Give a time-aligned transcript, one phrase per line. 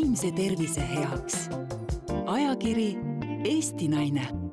[0.00, 1.48] vaimse tervise heaks.
[2.26, 2.96] ajakiri
[3.44, 4.49] Eesti Naine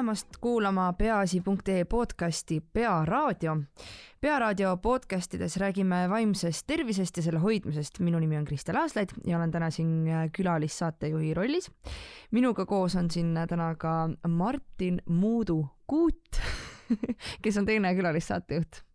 [0.00, 3.56] tulemast kuulama peaasi.ee podcasti Pearaadio.
[4.20, 8.00] pearaadio podcastides räägime vaimsest tervisest ja selle hoidmisest.
[8.00, 11.70] minu nimi on Kristel Aaslaid ja olen täna siin külalissaatejuhi rollis.
[12.30, 16.40] minuga koos on siin täna ka Martin Muudu Kuut
[17.42, 18.89] kes on teine külalisssaatejuht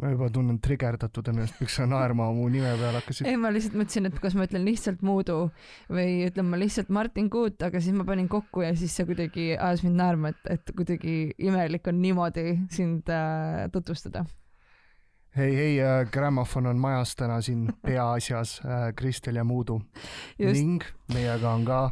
[0.00, 3.28] ma juba tunnen trigerdatud ennast, miks sa naerma mu nime peale hakkasid.
[3.28, 5.38] ei, ma lihtsalt mõtlesin, et kas ma ütlen lihtsalt Muudu
[5.92, 9.46] või ütlen ma lihtsalt Martin Kuut, aga siis ma panin kokku ja siis see kuidagi
[9.56, 14.24] ajas mind naerma, et, et kuidagi imelik on niimoodi sind äh, tutvustada.
[15.36, 19.82] hei, hei äh,, Grammofon on majas täna siin peaasjas äh,, Kristel ja Muudu.
[20.40, 21.82] ning meiega on ka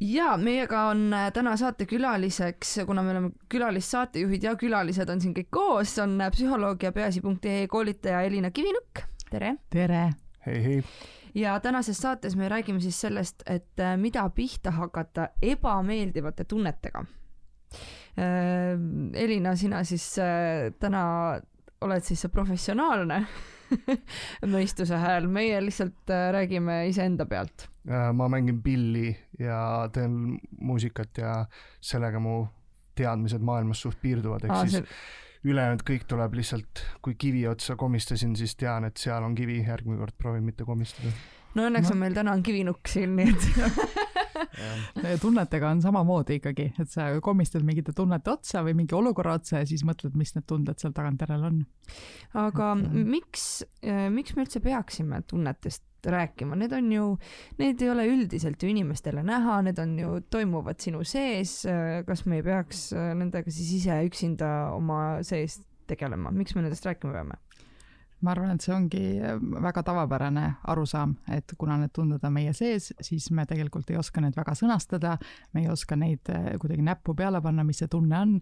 [0.00, 5.50] ja meiega on äh, täna saatekülaliseks, kuna me oleme külalissaatejuhid ja külalised on siin kõik
[5.50, 9.56] koos, on äh, psühholoog ja peaasi.ee koolitaja Elina Kivinukk, tere!
[9.70, 10.04] tere!
[10.46, 10.82] hei, hei!
[11.34, 17.04] ja tänases saates me räägime siis sellest, et äh, mida pihta hakata ebameeldivate tunnetega.
[19.14, 20.16] Elina, sina siis
[20.80, 21.02] täna
[21.86, 23.20] oled siis see professionaalne
[24.54, 31.32] mõistuse hääl, meie lihtsalt räägime iseenda pealt ma mängin pilli ja teen muusikat ja
[31.80, 32.42] sellega mu
[32.98, 35.50] teadmised maailmast suht piirduvad, ehk siis see...
[35.52, 40.00] ülejäänud kõik tuleb lihtsalt, kui kivi otsa komistasin, siis tean, et seal on kivi, järgmine
[40.02, 41.14] kord proovin mitte komistada.
[41.54, 41.96] no õnneks no.
[41.96, 43.98] on meil täna on kivinukk siin, nii et
[45.22, 49.68] tunnetega on samamoodi ikkagi, et sa komistad mingite tunnete otsa või mingi olukorra otsa ja
[49.68, 51.60] siis mõtled, mis need tunded seal tagantjärele on.
[52.46, 53.46] aga et, äh, miks,
[53.84, 57.06] äh, miks me üldse peaksime tunnetest rääkima, need on ju,
[57.58, 61.60] need ei ole üldiselt ju inimestele näha, need on ju, toimuvad sinu sees,
[62.06, 67.16] kas me ei peaks nendega siis ise üksinda oma sees tegelema, miks me nendest rääkima
[67.16, 67.40] peame?
[68.20, 69.00] Ma arvan, et see ongi
[69.62, 74.22] väga tavapärane arusaam, et kuna need tunded on meie sees, siis me tegelikult ei oska
[74.22, 75.14] neid väga sõnastada,
[75.54, 78.34] me ei oska neid eh, kuidagi näppu peale panna, mis see tunne on,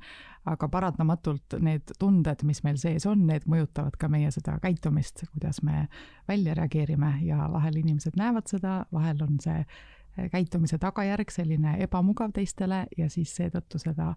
[0.48, 5.60] aga paratamatult need tunded, mis meil sees on, need mõjutavad ka meie seda käitumist, kuidas
[5.66, 5.87] me
[6.28, 12.32] välja reageerime ja vahel inimesed näevad seda, vahel on see eh, käitumise tagajärg selline ebamugav
[12.37, 14.14] teistele ja siis seetõttu seda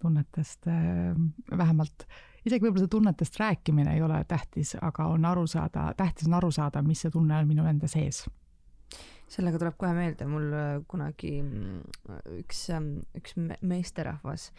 [0.00, 0.66] tunnetest
[1.52, 2.08] vähemalt
[2.46, 6.50] isegi võib-olla see tunnetest rääkimine ei ole tähtis, aga on aru saada, tähtis on aru
[6.50, 8.24] saada, mis see tunne on minul enda sees
[9.32, 11.80] sellega tuleb kohe meelde, mul äh, kunagi mm,
[12.42, 14.50] üks, ähm, üks meesterahvas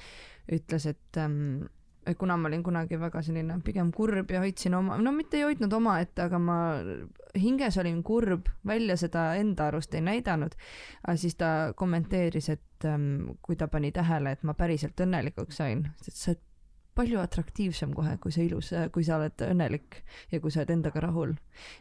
[0.50, 1.68] ütles, et ähm,
[2.06, 5.46] et kuna ma olin kunagi väga selline pigem kurb ja hoidsin oma, no mitte ei
[5.48, 6.58] hoidnud omaette, aga ma
[7.40, 10.56] hinges olin kurb, välja seda enda arust ei näidanud.
[11.04, 15.86] aga siis ta kommenteeris, et um, kui ta pani tähele, et ma päriselt õnnelikuks sain,
[16.08, 16.44] et sa oled
[16.96, 21.08] palju atraktiivsem kohe, kui sa ilus, kui sa oled õnnelik ja kui sa oled endaga
[21.08, 21.34] rahul.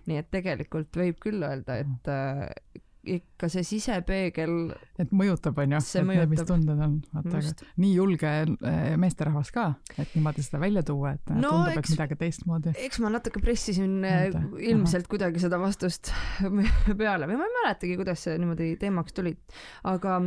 [0.08, 2.48] nii et tegelikult võib küll öelda, et äh,
[3.02, 4.52] ikka see sisepeegel.
[5.02, 9.50] et mõjutab, on ju, et need, mis tunded on, vaata, aga nii julge äh, meesterahvas
[9.54, 12.74] ka, et niimoodi seda välja tuua, et no, tundub, et midagi teistmoodi.
[12.86, 14.44] eks ma natuke pressisin äh, Enda.
[14.70, 15.14] ilmselt Aha.
[15.14, 16.12] kuidagi seda vastust
[17.00, 19.34] peale või ma ei mäletagi, kuidas see niimoodi teemaks tuli,
[19.90, 20.20] aga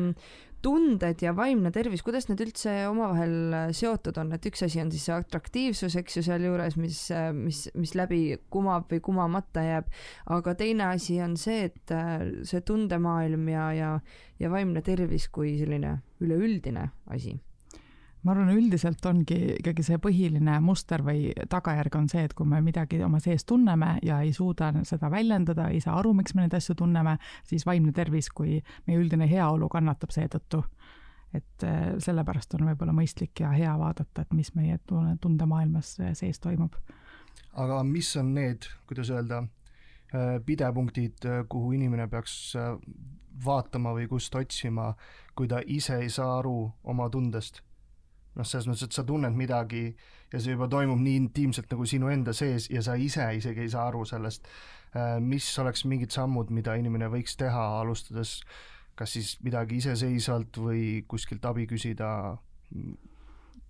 [0.66, 4.92] tunded ja vaimne tervis, kuidas need üldse omavahel äh, seotud on, et üks asi on
[4.94, 8.22] siis see atraktiivsus, eks ju, sealjuures, mis, äh, mis, mis läbi
[8.54, 9.92] kumab või kumamata jääb,
[10.34, 13.92] aga teine asi on see, et äh, see tundemaailm ja, ja,
[14.42, 17.38] ja vaimne tervis kui selline üleüldine asi
[18.26, 22.62] ma arvan, üldiselt ongi ikkagi see põhiline muster või tagajärg on see, et kui me
[22.66, 26.56] midagi oma sees tunneme ja ei suuda seda väljendada, ei saa aru, miks me neid
[26.58, 30.64] asju tunneme, siis vaimne tervis kui meie üldine heaolu kannatab seetõttu.
[31.36, 34.78] et äh, sellepärast on võib-olla mõistlik ja hea vaadata, et mis meie
[35.22, 36.74] tundemaailmas äh, sees toimub.
[37.54, 39.44] aga mis on need, kuidas öelda,
[40.16, 42.56] äh, pidepunktid, kuhu inimene peaks
[43.46, 44.94] vaatama või kust otsima,
[45.36, 47.62] kui ta ise ei saa aru oma tundest?
[48.36, 49.88] Noh, selles mõttes, et sa tunned midagi
[50.34, 53.72] ja see juba toimub nii intiimselt nagu sinu enda sees ja sa ise isegi ei
[53.72, 54.48] saa aru sellest,
[54.96, 58.40] äh, mis oleks mingid sammud, mida inimene võiks teha, alustades
[58.96, 62.12] kas siis midagi iseseisvalt või kuskilt abi küsida?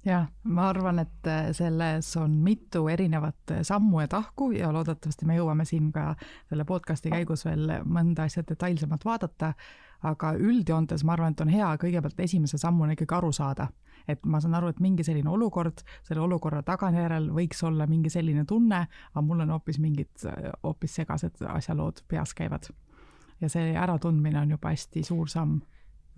[0.05, 5.25] jah, ma arvan, et äh, selles on mitu erinevat äh, sammu ja tahku ja loodetavasti
[5.25, 6.11] me jõuame siin ka
[6.49, 9.53] selle podcast'i käigus veel mõnda asja detailsemalt vaadata,
[10.05, 13.71] aga üldjoontes ma arvan, et on hea kõigepealt esimese sammuna ikkagi aru saada,
[14.07, 18.45] et ma saan aru, et mingi selline olukord, selle olukorra tagajärjel võiks olla mingi selline
[18.45, 20.27] tunne, aga mul on hoopis mingid
[20.63, 22.69] hoopis segased asjalood peas käivad.
[23.41, 25.59] ja see äratundmine on juba hästi suur samm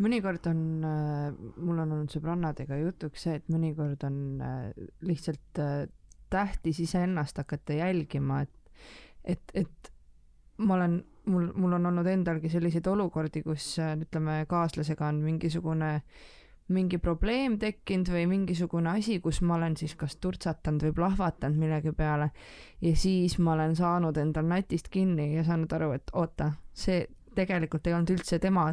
[0.04, 4.72] mõnikord on äh,, mul on olnud sõbrannadega jutuks see, et mõnikord on äh,
[5.06, 5.88] lihtsalt äh,
[6.30, 8.82] tähtis iseennast hakata jälgima, et,
[9.24, 9.92] et, et
[10.58, 11.00] ma olen,
[11.32, 15.92] mul, mul on olnud endalgi selliseid olukordi, kus äh, ütleme, kaaslasega on mingisugune
[16.74, 21.94] mingi probleem tekkinud või mingisugune asi, kus ma olen siis kas turtsatanud või plahvatanud millegi
[21.96, 22.32] peale
[22.84, 27.06] ja siis ma olen saanud endal natist kinni ja saanud aru, et oota, see
[27.38, 28.68] tegelikult ei olnud üldse tema,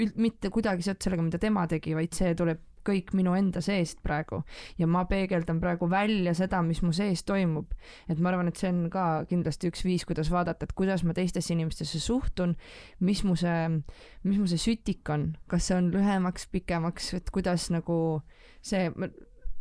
[0.00, 4.00] üld-, mitte kuidagi seotud sellega, mida tema tegi, vaid see tuleb kõik minu enda seest
[4.04, 4.42] praegu.
[4.78, 7.72] Ja ma peegeldan praegu välja seda, mis mu sees toimub.
[8.08, 11.14] et ma arvan, et see on ka kindlasti üks viis, kuidas vaadata, et kuidas ma
[11.14, 12.56] teistesse inimestesse suhtun,
[13.00, 13.82] mis mu see,
[14.24, 18.22] mis mu see sütik on, kas see on lühemaks, pikemaks, et kuidas nagu
[18.62, 18.88] see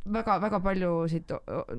[0.10, 1.34] väga-väga paljusid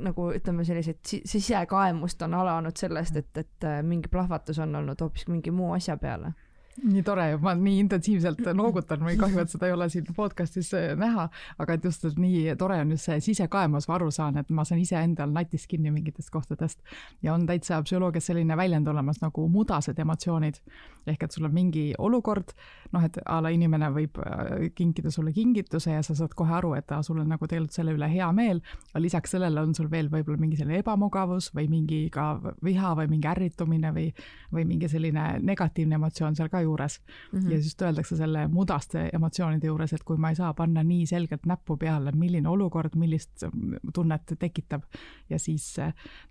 [0.05, 5.27] nagu ütleme, selliseid sisekaemust on alanud sellest, et, et äh, mingi plahvatus on olnud hoopis
[5.29, 6.35] mingi muu asja peale
[6.79, 10.93] nii tore, ma nii intensiivselt noogutan või kahju, et seda ei ole siin podcast'is äh,
[10.99, 11.27] näha,
[11.61, 14.65] aga et just, et nii tore on just see sisekaemus, ma aru saan, et ma
[14.65, 16.79] saan iseendal natist kinni mingitest kohtadest.
[17.23, 20.61] ja on täitsa psühholoogias selline väljend olemas nagu mudased emotsioonid.
[21.07, 22.53] ehk et sul on mingi olukord,
[22.93, 26.75] noh, et a la inimene võib äh, kinkida sulle kingituse ja sa saad kohe aru,
[26.79, 28.63] et sul on nagu tegelikult selle üle hea meel,
[28.93, 33.11] aga lisaks sellele on sul veel võib-olla mingi selline ebamugavus või mingi ka viha või
[33.11, 34.09] mingi ärritumine või,
[34.53, 37.01] või mingi selline negatiivne emotsioon seal ka juures juures
[37.33, 37.39] mm.
[37.39, 37.51] -hmm.
[37.51, 41.47] ja just öeldakse selle mudaste emotsioonide juures, et kui ma ei saa panna nii selgelt
[41.47, 43.45] näppu peale, milline olukord millist
[43.95, 44.83] tunnet tekitab
[45.31, 45.77] ja siis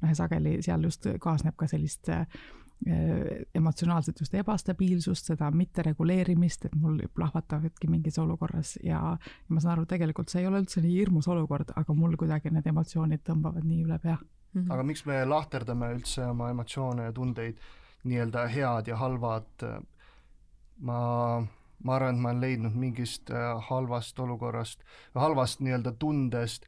[0.02, 2.28] noh, ja sageli seal just kaasneb ka sellist äh,
[3.56, 9.18] emotsionaalset just ebastabiilsust, seda mittereguleerimist, et mul plahvatavadki mingis olukorras ja,
[9.50, 12.50] ja ma saan aru, tegelikult see ei ole üldse nii hirmus olukord, aga mul kuidagi
[12.50, 14.62] need emotsioonid tõmbavad nii üle pea mm.
[14.62, 14.74] -hmm.
[14.74, 17.60] aga miks me lahterdame üldse oma emotsioone ja tundeid,
[18.04, 19.68] nii-öelda head ja halvad
[20.80, 21.00] ma,
[21.84, 24.84] ma arvan, et ma olen leidnud mingist äh, halvast olukorrast,
[25.16, 26.68] halvast nii-öelda tundest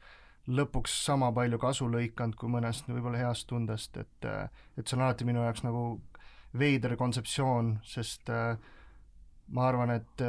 [0.51, 4.47] lõpuks sama palju kasu lõikanud kui mõnest võib-olla heast tundest, et, äh,
[4.77, 5.85] et see on alati minu jaoks nagu
[6.57, 8.55] veider kontseptsioon, sest äh,
[9.51, 10.21] ma arvan, et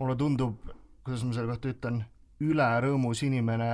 [0.00, 0.62] mulle tundub,
[1.04, 1.98] kuidas ma selle kohta ütlen,
[2.40, 3.68] ülerõõmus inimene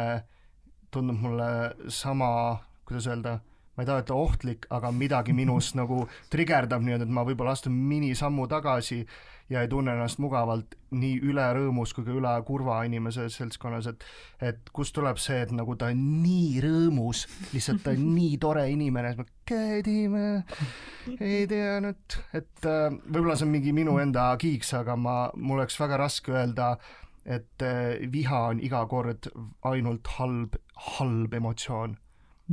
[0.90, 1.48] tundub mulle
[1.90, 2.30] sama,
[2.86, 3.36] kuidas öelda
[3.72, 7.76] ma ei taha ütelda ohtlik, aga midagi minus nagu trigerdab nii-öelda, et ma võib-olla astun
[7.76, 9.02] minisammu tagasi
[9.52, 14.04] ja ei tunne ennast mugavalt nii üle rõõmus kui ka üle kurva inimese seltskonnas, et
[14.52, 18.66] et kust tuleb see, et nagu ta on nii rõõmus, lihtsalt ta on nii tore
[18.72, 20.26] inimene, siis ma kädime,
[21.18, 25.62] ei tea nüüd, et äh, võib-olla see on mingi minu enda kiiks, aga ma, mul
[25.62, 26.74] oleks väga raske öelda,
[27.24, 29.28] et äh, viha on iga kord
[29.68, 30.56] ainult halb,
[30.92, 31.98] halb emotsioon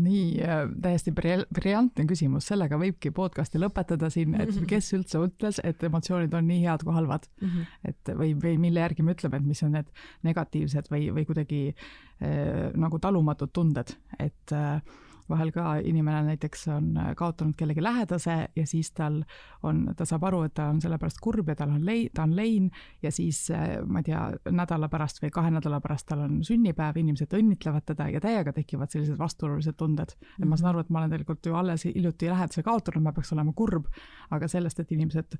[0.03, 4.67] nii äh, täiesti briljantne küsimus, sellega võibki podcast'i lõpetada siin, et mhm.
[4.69, 7.49] kes üldse ütles, et emotsioonid on nii head kui halvad mm.
[7.49, 7.75] -hmm.
[7.91, 9.91] et või, või mille järgi me ütleme, et mis on need
[10.27, 14.81] negatiivsed või, või kuidagi äh, nagu talumatud tunded, et äh,
[15.29, 19.21] vahel ka inimene näiteks on kaotanud kellegi lähedase ja siis tal
[19.63, 22.25] on, ta saab aru, et ta on selle pärast kurb ja tal on lei-, ta
[22.27, 22.69] on lein
[23.03, 23.45] ja siis
[23.85, 28.09] ma ei tea, nädala pärast või kahe nädala pärast tal on sünnipäev, inimesed õnnitlevad teda
[28.13, 30.15] ja täiega tekivad sellised vastuolulised tunded.
[30.39, 33.33] et ma saan aru, et ma olen tegelikult ju alles hiljuti lähedase kaotanud, ma peaks
[33.33, 33.89] olema kurb,
[34.29, 35.37] aga sellest, et inimesed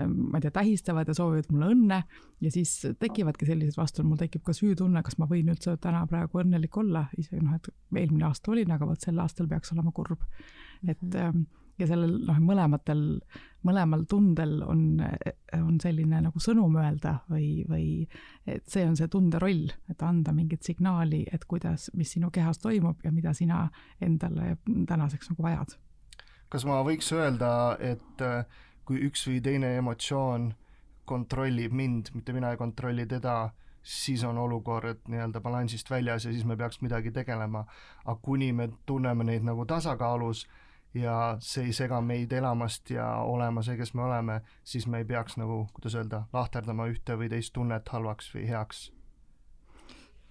[0.00, 1.98] ma ei tea, tähistavad ja soovivad mulle õnne
[2.40, 6.40] ja siis tekivadki sellised vastuolud, mul tekib ka süütunne, kas ma võin üldse täna praegu
[6.40, 7.68] õnnelik olla, isegi noh, et
[8.00, 10.20] eelmine aasta olin, aga vot sel aastal aastal peaks olema kurb.
[10.86, 11.44] et mm -hmm.
[11.78, 13.20] ja sellel noh, mõlematel,
[13.64, 15.02] mõlemal tundel on,
[15.56, 18.08] on selline nagu sõnum öelda või, või
[18.46, 22.58] et see on see tunde roll, et anda mingit signaali, et kuidas, mis sinu kehas
[22.58, 23.70] toimub ja mida sina
[24.00, 25.78] endale tänaseks nagu vajad.
[26.48, 28.44] kas ma võiks öelda, et äh,
[28.84, 30.52] kui üks või teine emotsioon
[31.04, 33.50] kontrollib mind, mitte mina ei kontrolli teda,
[33.82, 37.64] siis on olukord nii-öelda balansist väljas ja siis me peaks midagi tegelema.
[38.04, 40.48] aga kuni me tunneme neid nagu tasakaalus
[40.94, 45.04] ja see ei sega meid elamast ja olema see, kes me oleme, siis me ei
[45.04, 48.92] peaks nagu, kuidas öelda, lahterdama ühte või teist tunnet halvaks või heaks.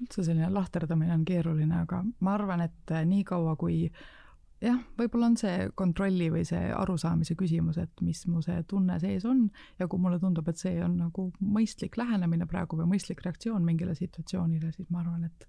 [0.01, 4.20] üldse selline lahterdamine on keeruline, aga ma arvan, et niikaua, kui äh,
[4.61, 9.25] jah, võib-olla on see kontrolli või see arusaamise küsimus, et mis mu see tunne sees
[9.25, 9.47] on
[9.79, 13.95] ja kui mulle tundub, et see on nagu mõistlik lähenemine praegu või mõistlik reaktsioon mingile
[13.97, 15.47] situatsioonile, siis ma arvan, et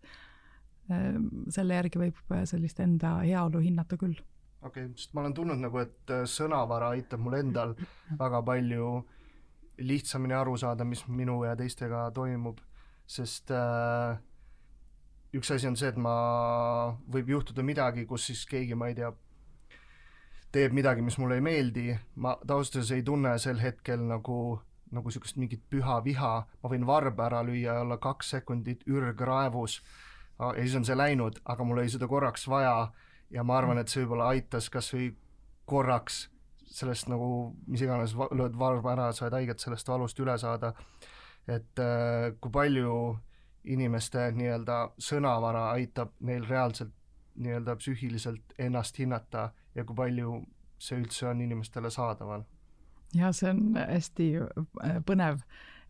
[1.52, 4.16] selle järgi võib sellist enda heaolu hinnata küll.
[4.62, 7.75] okei okay,, sest ma olen tundnud nagu, et äh, sõnavara aitab mul endal
[8.23, 8.90] väga palju
[9.83, 12.61] lihtsamini aru saada, mis minu ja teistega toimub,
[13.09, 14.19] sest äh,
[15.36, 16.14] üks asi on see, et ma,
[17.12, 19.12] võib juhtuda midagi, kus siis keegi, ma ei tea,
[20.52, 21.86] teeb midagi, mis mulle ei meeldi,
[22.20, 24.58] ma öeldes ei tunne sel hetkel nagu,
[24.92, 29.80] nagu niisugust mingit püha viha, ma võin varba ära lüüa ja olla kaks sekundit ürgraevus.
[30.42, 32.92] Ja siis on see läinud, aga mul oli seda korraks vaja.
[33.32, 35.12] Ja ma arvan, et see võib-olla aitas kas või
[35.68, 36.26] korraks
[36.72, 40.72] sellest nagu, mis iganes, lööd varba ära, saad haiget sellest valust üle saada,
[41.48, 42.92] et äh, kui palju
[43.64, 46.95] inimeste nii-öelda sõnavara aitab neil reaalselt
[47.35, 50.40] nii-öelda psüühiliselt ennast hinnata ja kui palju
[50.78, 52.42] see üldse on inimestele saadaval?
[53.14, 55.42] ja see on hästi äh, põnev,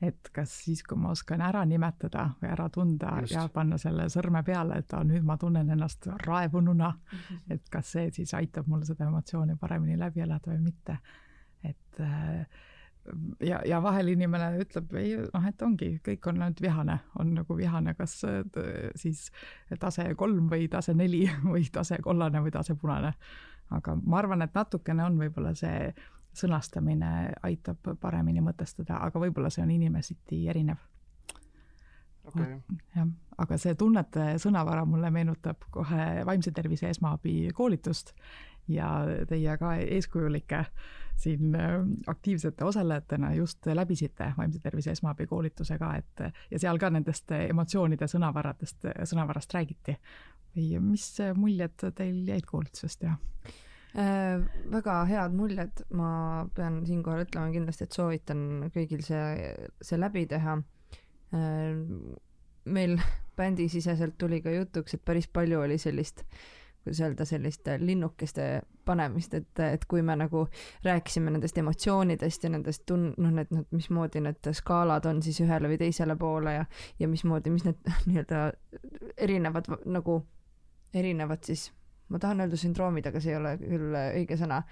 [0.02, 3.34] et kas siis, kui ma oskan ära nimetada või ära tunda Just.
[3.36, 7.44] ja panna selle sõrme peale, et aa, nüüd ma tunnen ennast raevununa -hmm.
[7.54, 10.98] et kas see siis aitab mul seda emotsiooni paremini läbi elada või mitte.
[11.64, 12.46] et äh,
[13.40, 17.56] ja, ja vahel inimene ütleb, ei noh, et ongi, kõik on ainult vihane, on nagu
[17.58, 18.20] vihane, kas
[18.98, 19.24] siis
[19.80, 23.14] tase kolm või tase neli või tase kollane või tase punane.
[23.72, 25.92] aga ma arvan, et natukene on võib-olla see
[26.36, 30.80] sõnastamine aitab paremini mõtestada, aga võib-olla see on inimesiti erinev.
[32.22, 32.60] Okay..
[32.94, 33.08] jah,
[33.42, 38.12] aga see tunnete sõnavara mulle meenutab kohe vaimse tervise esmaabi koolitust
[38.68, 38.90] ja
[39.28, 40.64] teie ka eeskujulikke
[41.16, 41.70] siin äh,
[42.06, 48.08] aktiivsete osalejatena just läbisite vaimse tervise esmaabi koolituse ka, et ja seal ka nendest emotsioonide
[48.10, 49.96] sõnavaradest, sõnavarast räägiti.
[50.56, 53.16] või mis muljed teil jäid koolitusest ja?
[53.92, 54.40] Äh,
[54.72, 59.52] väga head muljed, ma pean siinkohal ütlema kindlasti, et soovitan kõigil see,
[59.82, 60.58] see läbi teha
[61.34, 61.76] äh,.
[62.64, 62.98] meil
[63.36, 69.34] bändisiseselt tuli ka jutuks, et päris palju oli sellist äh, kuidas öelda, selliste linnukeste panemist,
[69.34, 70.46] et, et kui me nagu
[70.84, 75.70] rääkisime nendest emotsioonidest ja nendest tun-, noh, need, need, mismoodi need skaalad on siis ühele
[75.70, 76.64] või teisele poole ja,
[76.98, 78.42] ja mismoodi, mis need nii-öelda
[79.16, 80.22] erinevad nagu,
[80.94, 81.70] erinevad siis
[82.12, 84.62] ma tahan öelda sündroomid, aga see ei ole küll õige sõna.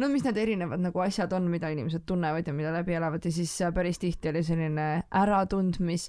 [0.00, 3.32] no mis need erinevad nagu asjad on, mida inimesed tunnevad ja mida läbi elavad ja
[3.34, 4.86] siis päris tihti oli selline
[5.22, 6.08] äratundmis,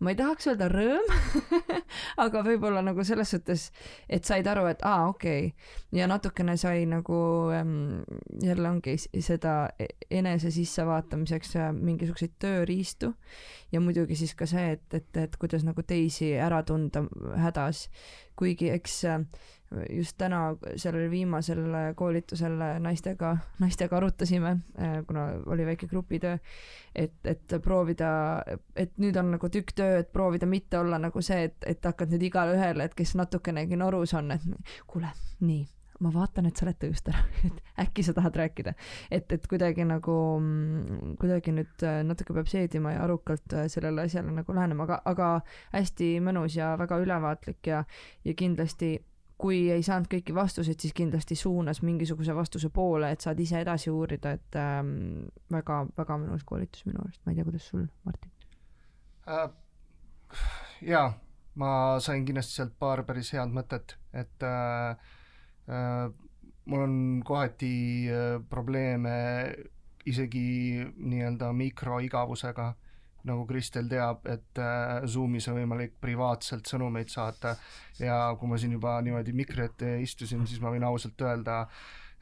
[0.00, 1.12] ma ei tahaks öelda rõõm
[2.24, 3.68] aga võib-olla nagu selles suhtes,
[4.08, 5.72] et said aru, et aa, okei okay.
[5.98, 7.18] ja natukene sai nagu
[7.54, 8.02] ähm,
[8.42, 13.12] jälle ongi seda e-, enese sissevaatamiseks äh, mingisuguseid tööriistu
[13.72, 17.04] ja muidugi siis ka see, et, et, et kuidas nagu teisi ära tunda
[17.40, 17.88] hädas,
[18.38, 19.26] kuigi eks äh,
[19.90, 21.64] just täna sellel viimasel
[21.96, 26.38] koolitusel naistega, naistega arutasime, äh, kuna oli väike grupitöö,
[26.94, 28.12] et, et proovida,
[28.76, 32.12] et nüüd on nagu tükk töö, et proovida mitte olla nagu see, et, et hakkad
[32.12, 34.50] nüüd igale ühele, et kes natukenegi norus on, et
[34.86, 35.64] kuule, nii
[36.02, 38.74] ma vaatan, et sa oled tõust ära, et äkki sa tahad rääkida.
[39.10, 40.16] et, et kuidagi nagu,
[41.20, 45.30] kuidagi nüüd äh, natuke peab seedima ja arukalt äh, sellele asjale nagu lähenema, aga, aga
[45.76, 47.84] hästi mõnus ja väga ülevaatlik ja,
[48.24, 48.96] ja kindlasti
[49.42, 53.90] kui ei saanud kõiki vastuseid, siis kindlasti suunas mingisuguse vastuse poole, et saad ise edasi
[53.90, 58.30] uurida, et ähm, väga, väga mõnus koolitus minu arust, ma ei tea, kuidas sul, Martin
[59.26, 59.48] äh,?
[60.92, 61.08] jaa,
[61.58, 61.72] ma
[62.02, 65.10] sain kindlasti sealt paar päris head mõtet, et äh,
[65.68, 66.06] äh,
[66.70, 66.96] mul on
[67.26, 67.74] kohati
[68.10, 69.16] äh, probleeme
[70.06, 72.72] isegi nii-öelda mikroigavusega
[73.28, 77.56] nagu Kristel teab, et äh, Zoomis on võimalik privaatselt sõnumeid saata.
[78.00, 81.64] Ja kui ma siin juba niimoodi mikri ette istusin, siis ma võin ausalt öelda,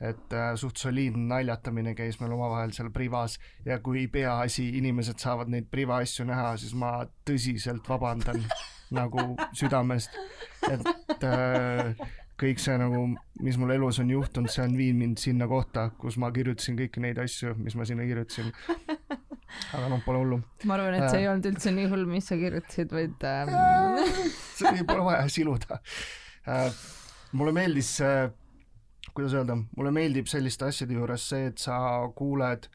[0.01, 3.39] et äh, suht soliidne naljatamine käis meil omavahel seal privas.
[3.65, 8.45] Ja kui peaasi, inimesed saavad neid privaasju näha, siis ma tõsiselt vabandan
[9.01, 10.17] nagu südamest,
[10.69, 11.93] et äh,
[12.41, 13.05] kõik see nagu,
[13.45, 17.03] mis mul elus on juhtunud, see on viinud mind sinna kohta, kus ma kirjutasin kõiki
[17.05, 18.49] neid asju, mis ma sinna kirjutasin
[19.77, 20.41] aga noh, pole hullu.
[20.69, 23.55] ma arvan, et see äh, ei olnud üldse nii hull, mis sa kirjutasid, vaid ähm...
[24.59, 25.81] see pole vaja siluda
[26.49, 26.69] äh,.
[27.33, 28.29] mulle meeldis äh,,
[29.15, 31.81] kuidas öelda, mulle meeldib selliste asjade juures see, et sa
[32.17, 32.71] kuuled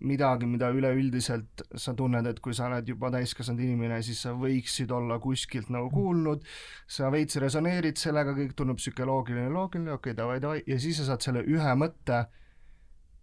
[0.00, 4.92] midagi, mida üleüldiselt sa tunned, et kui sa oled juba täiskasvanud inimene, siis sa võiksid
[4.94, 6.44] olla kuskilt nagu kuulnud,
[6.88, 11.10] sa veits resoneerid sellega, kõik tundub psühholoogiline, loogiline, okei okay,, davai, davai, ja siis sa
[11.10, 12.24] saad selle ühe mõtte,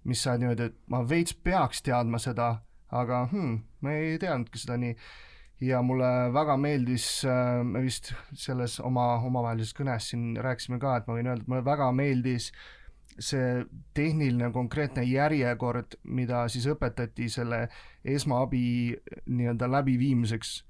[0.08, 2.58] mis sa niimoodi, et ma veits peaks teadma seda,
[2.96, 4.96] aga hmm, ma ei teadnudki seda nii.
[5.62, 11.08] ja mulle väga meeldis, äh, me vist selles oma omavahelises kõnes siin rääkisime ka, et
[11.08, 12.52] ma võin öelda, et mulle väga meeldis
[13.18, 13.66] see
[13.98, 17.64] tehniline konkreetne järjekord, mida siis õpetati selle
[18.06, 20.64] esmaabi nii-öelda läbiviimiseks.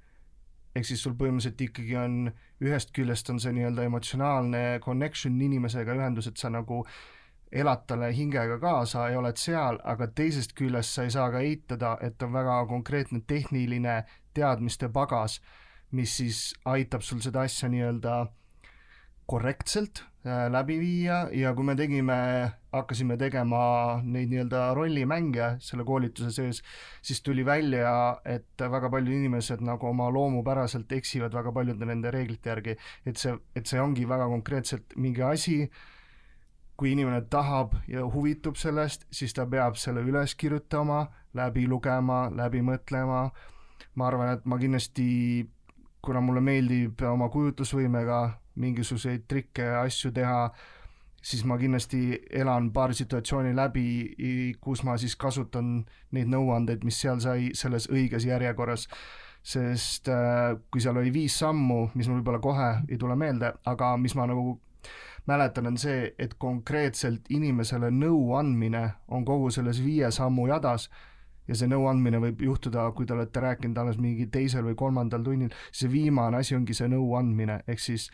[0.78, 2.32] ehk siis sul põhimõtteliselt ikkagi on
[2.62, 6.84] ühest küljest on see nii-öelda emotsionaalne connection inimesega, ühendus, et sa nagu
[7.52, 11.98] elad talle hingega kaasa ja oled seal, aga teisest küljest sa ei saa ka eitada,
[12.02, 14.02] et on väga konkreetne tehniline
[14.36, 15.40] teadmiste pagas,
[15.92, 18.26] mis siis aitab sul seda asja nii-öelda
[19.28, 21.28] korrektselt äh, läbi viia.
[21.32, 22.18] Ja kui me tegime,
[22.76, 23.62] hakkasime tegema
[24.04, 26.62] neid nii-öelda rollimänge selle koolituse sees,
[27.02, 27.92] siis tuli välja,
[28.26, 33.36] et väga paljud inimesed nagu oma loomupäraselt eksivad väga paljude nende reeglite järgi, et see,
[33.56, 35.62] et see ongi väga konkreetselt mingi asi,
[36.78, 42.62] kui inimene tahab ja huvitub sellest, siis ta peab selle üles kirjutama, läbi lugema, läbi
[42.62, 43.28] mõtlema,
[43.98, 45.08] ma arvan, et ma kindlasti
[46.06, 48.22] kuna mulle meeldib oma kujutlusvõimega
[48.62, 50.50] mingisuguseid trikke ja asju teha,
[51.22, 52.02] siis ma kindlasti
[52.42, 53.88] elan paar situatsiooni läbi,
[54.62, 55.82] kus ma siis kasutan
[56.16, 58.88] neid nõuandeid, mis seal sai selles õiges järjekorras.
[59.48, 63.94] sest äh, kui seal oli viis sammu, mis mul võib-olla kohe ei tule meelde, aga
[63.98, 64.58] mis ma nagu
[65.28, 70.88] mäletan, on see, et konkreetselt inimesele nõu andmine on kogu selles viie sammu jadas
[71.48, 75.54] ja see nõuandmine võib juhtuda, kui te olete rääkinud alles mingi teisel või kolmandal tunnil,
[75.72, 78.10] see viimane asi ongi see nõuandmine, ehk siis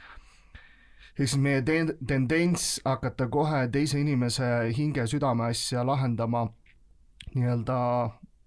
[1.14, 6.48] ehk siis meie ten-, tendents hakata kohe teise inimese hinge-südame asja lahendama
[7.34, 7.80] nii-öelda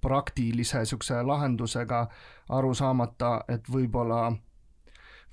[0.03, 2.07] praktilise niisuguse lahendusega,
[2.55, 4.29] aru saamata, et võib-olla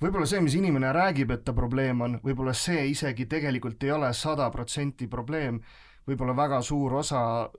[0.02, 4.12] võib-olla see, mis inimene räägib, et ta probleem on, võib-olla see isegi tegelikult ei ole
[4.14, 5.60] sada protsenti probleem,
[6.08, 7.50] võib-olla väga suur osa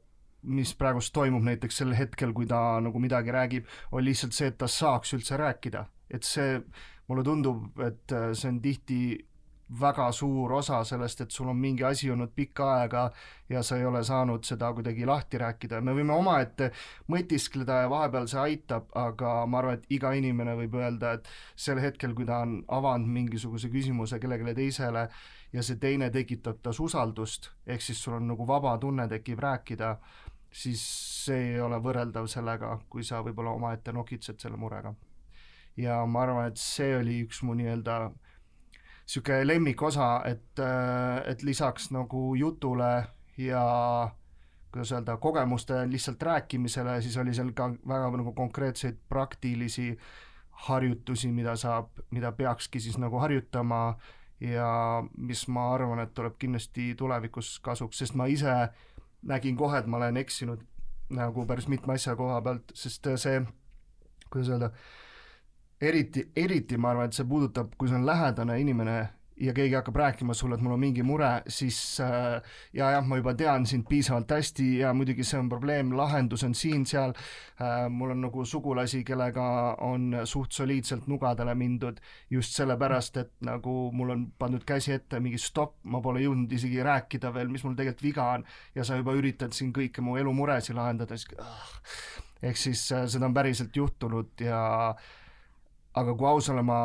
[0.46, 4.60] mis praegust toimub näiteks sel hetkel, kui ta nagu midagi räägib, on lihtsalt see, et
[4.62, 5.86] ta saaks üldse rääkida.
[6.10, 6.60] et see,
[7.10, 9.00] mulle tundub, et see on tihti
[9.80, 13.06] väga suur osa sellest, et sul on mingi asi olnud pikka aega
[13.50, 16.70] ja sa ei ole saanud seda kuidagi lahti rääkida, me võime omaette
[17.10, 21.82] mõtiskleda ja vahepeal see aitab, aga ma arvan, et iga inimene võib öelda, et sel
[21.82, 25.08] hetkel, kui ta on avanud mingisuguse küsimuse kellelegi teisele
[25.54, 29.96] ja see teine tekitab tas usaldust, ehk siis sul on nagu vaba tunne tekib rääkida,
[30.52, 30.84] siis
[31.26, 34.94] see ei ole võrreldav sellega, kui sa võib-olla omaette nokitsed selle murega.
[35.78, 37.96] ja ma arvan, et see oli üks mu nii-öelda
[39.06, 43.08] niisugune lemmikosa, et, äh, et lisaks nagu jutule
[43.38, 43.66] ja
[44.72, 49.98] kuidas öelda, kogemuste lihtsalt rääkimisele, siis oli seal ka väga nagu konkreetseid praktilisi
[50.68, 53.98] harjutusi, mida saab, mida peakski siis nagu harjutama
[54.40, 58.54] ja mis ma arvan, et tuleb kindlasti tulevikus kasuks, sest ma ise
[59.24, 60.64] nägin kohe, et ma olen eksinud
[61.16, 63.42] nagu päris mitme asja koha pealt, sest see,
[64.30, 64.72] kuidas öelda,
[65.82, 68.98] eriti, eriti ma arvan, et see puudutab, kui see on lähedane inimene
[69.36, 72.42] ja keegi hakkab rääkima sulle, et mul on mingi mure, siis äh,
[72.74, 76.56] ja jah, ma juba tean sind piisavalt hästi ja muidugi see on probleem, lahendus on
[76.56, 79.48] siin-seal äh,, mul on nagu sugulasi, kellega
[79.84, 82.00] on suht soliidselt nugadele mindud
[82.32, 86.80] just sellepärast, et nagu mul on pandud käsi ette, mingi stopp, ma pole jõudnud isegi
[86.84, 90.80] rääkida veel, mis mul tegelikult viga on ja sa juba üritad siin kõiki mu elumuresid
[90.80, 91.68] lahendada, siis ah.
[92.40, 95.14] ehk siis äh, seda on päriselt juhtunud ja äh,
[95.96, 96.80] aga kui aus olla, ma,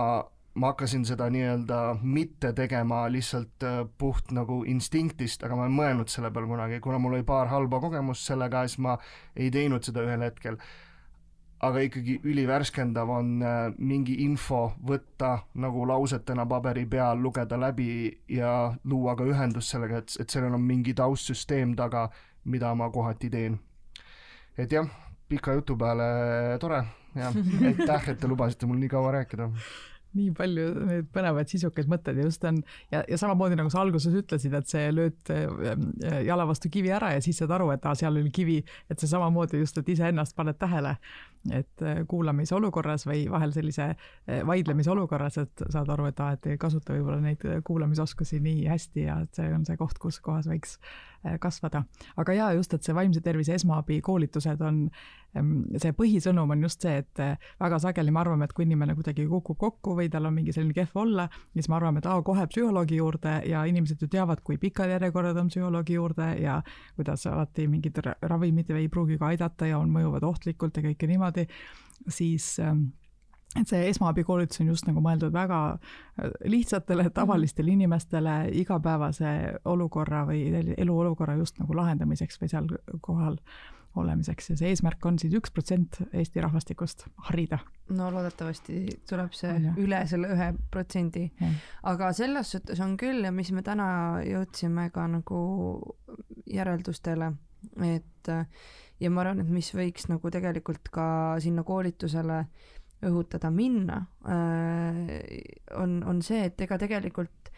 [0.60, 6.30] hakkasin seda nii-öelda mitte tegema lihtsalt äh, puht nagu instinktist, aga ma olen mõelnud selle
[6.34, 8.96] peale kunagi, kuna mul oli paar halba kogemust sellega, siis ma
[9.36, 10.60] ei teinud seda ühel hetkel.
[11.60, 18.72] aga ikkagi ülivärskendav on äh, mingi info võtta nagu lausetena paberi peal, lugeda läbi ja
[18.84, 22.08] luua ka ühendust sellega, et, et sellel on mingi taustsüsteem taga,
[22.44, 23.60] mida ma kohati teen.
[24.56, 24.88] et jah,
[25.28, 27.38] pika jutu peale tore jah,
[27.70, 29.50] aitäh, et te lubasite mul nii kaua rääkida.
[30.10, 32.56] Nii palju neid põnevaid sisukaid mõtteid ja just on
[32.90, 37.12] ja, ja samamoodi nagu sa alguses ütlesid, et see lööd äh, jala vastu kivi ära
[37.14, 38.58] ja siis saad aru, et aa, seal oli kivi,
[38.90, 40.96] et see samamoodi just, et iseennast paned tähele,
[41.48, 46.34] et äh, kuulamise olukorras või vahel sellise äh, vaidlemise olukorras, et saad aru, et aa,
[46.36, 50.20] et ei kasuta võib-olla neid kuulamisoskusi nii hästi ja et see on see koht, kus
[50.24, 50.78] kohas võiks
[51.40, 51.82] kasvada.
[52.16, 54.86] aga jaa, just, et see vaimse tervise esmaabi koolitused on
[55.78, 57.20] see põhisõnum on just see, et
[57.60, 60.74] väga sageli me arvame, et kui inimene kuidagi kukub kokku või tal on mingi selline
[60.74, 64.58] kehv olla, siis me arvame, et aa, kohe psühholoogi juurde ja inimesed ju teavad, kui
[64.58, 66.58] pikad järjekorrad on psühholoogi juurde ja
[66.96, 71.29] kuidas alati mingid ravimid ei pruugi ka aidata ja on, mõjuvad ohtlikult ja kõike niimoodi,
[72.08, 72.58] siis
[73.58, 80.46] et see esmaabikoolitus on just nagu mõeldud väga äh, lihtsatele, tavalistele inimestele igapäevase olukorra või
[80.76, 82.70] eluolukorra just nagu lahendamiseks või seal
[83.02, 83.40] kohal
[83.98, 87.58] olemiseks ja see eesmärk on siis üks protsent Eesti rahvastikust harida.
[87.90, 91.24] no loodetavasti tuleb see on, üle selle ühe protsendi.
[91.82, 93.88] aga selles suhtes on küll ja mis me täna
[94.22, 95.40] jõudsime ka nagu
[96.46, 97.32] järeldustele,
[97.82, 98.30] et
[99.00, 101.06] ja ma arvan, et mis võiks nagu tegelikult ka
[101.40, 102.44] sinna koolitusele
[103.08, 105.14] õhutada minna äh,,
[105.80, 107.52] on, on see, et ega tegelikult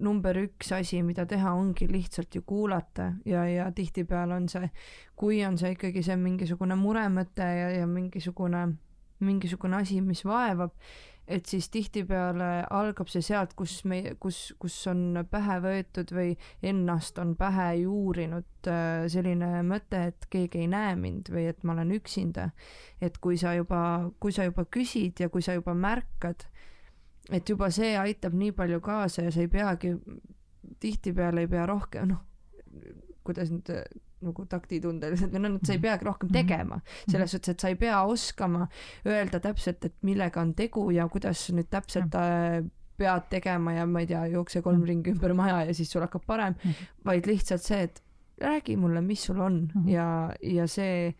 [0.00, 4.70] number üks asi, mida teha, ongi lihtsalt ju kuulata ja, ja tihtipeale on see,
[5.18, 8.64] kui on see ikkagi see mingisugune muremõte ja, ja mingisugune,
[9.24, 10.72] mingisugune asi, mis vaevab,
[11.28, 16.32] et siis tihtipeale algab see sealt, kus me, kus, kus on pähe võetud või
[16.64, 21.76] ennast on pähe juurinud äh, selline mõte, et keegi ei näe mind või et ma
[21.76, 22.50] olen üksinda.
[23.00, 26.48] et kui sa juba, kui sa juba küsid ja kui sa juba märkad
[27.32, 29.94] et juba see aitab nii palju kaasa ja sa ei peagi,
[30.80, 32.22] tihtipeale ei pea rohkem, noh,
[33.26, 33.68] kuidas nüüd
[34.24, 36.38] nagu taktitundeliselt või noh, et sa ei peagi rohkem mhm.
[36.40, 36.80] tegema.
[37.10, 38.66] selles suhtes, et sa ei pea oskama
[39.06, 42.60] öelda täpselt, et millega on tegu ja kuidas nüüd täpselt äh,
[42.98, 44.90] pead tegema ja ma ei tea, jookse kolm mhm.
[44.90, 46.92] ringi ümber maja ja siis sul hakkab parem, mhm.
[47.06, 48.02] vaid lihtsalt see, et
[48.42, 51.14] räägi mulle, mis sul on ja, ja see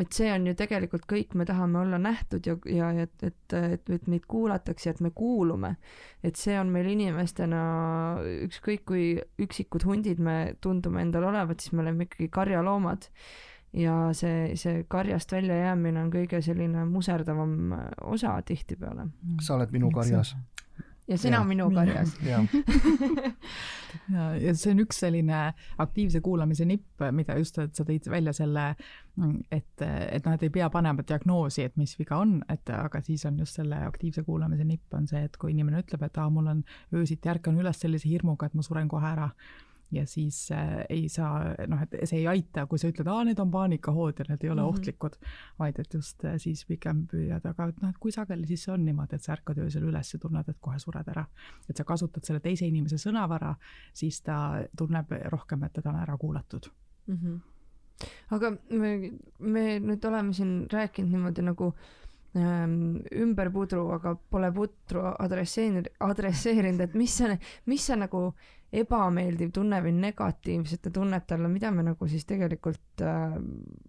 [0.00, 3.90] et see on ju tegelikult kõik, me tahame olla nähtud ja, ja et, et, et,
[3.96, 5.76] et meid kuulatakse, et me kuulume.
[6.22, 7.60] et see on meil inimestena,
[8.46, 9.08] ükskõik kui
[9.42, 13.08] üksikud hundid me tundume endal olevat, siis me oleme ikkagi karjaloomad.
[13.76, 19.10] ja see, see karjast väljajäämine on kõige selline muserdavam osa tihtipeale.
[19.42, 20.36] sa oled minu karjas
[21.08, 21.44] ja sina ja.
[21.44, 22.16] minu karjas.
[24.14, 25.42] ja, ja see on üks selline
[25.82, 28.72] aktiivse kuulamise nipp, mida just, et sa tõid välja selle,
[29.50, 33.38] et, et et ei pea panema diagnoosi, et mis viga on, et aga siis on
[33.38, 36.64] just selle aktiivse kuulamise nipp on see, et kui inimene ütleb, et aa, mul on
[36.94, 39.30] öösiti ärkan üles sellise hirmuga, et ma suren kohe ära
[39.90, 43.40] ja siis äh, ei saa, noh, et see ei aita, kui sa ütled, aa, need
[43.42, 44.78] on paanikahood ja need ei ole mm -hmm.
[44.78, 45.18] ohtlikud,
[45.58, 48.74] vaid et just äh, siis pigem püüad, aga et noh, et kui sageli siis see
[48.74, 51.26] on niimoodi, et sa ärkad öösel üles ja tunned, et kohe sured ära.
[51.68, 53.54] et sa kasutad selle teise inimese sõnavara,
[53.92, 56.66] siis ta tunneb rohkem, et teda on ära kuulatud
[57.06, 57.14] mm.
[57.14, 57.40] -hmm.
[58.34, 58.96] Aga me,
[59.38, 61.70] me nüüd oleme siin rääkinud niimoodi nagu
[62.36, 67.38] ähm, ümber pudru, aga pole putru adresseerinud, adresseerinud, et mis see,
[67.70, 68.28] mis see nagu
[68.76, 73.36] ebameeldiv tunne või negatiivsete tunnete alla, mida me nagu siis tegelikult äh,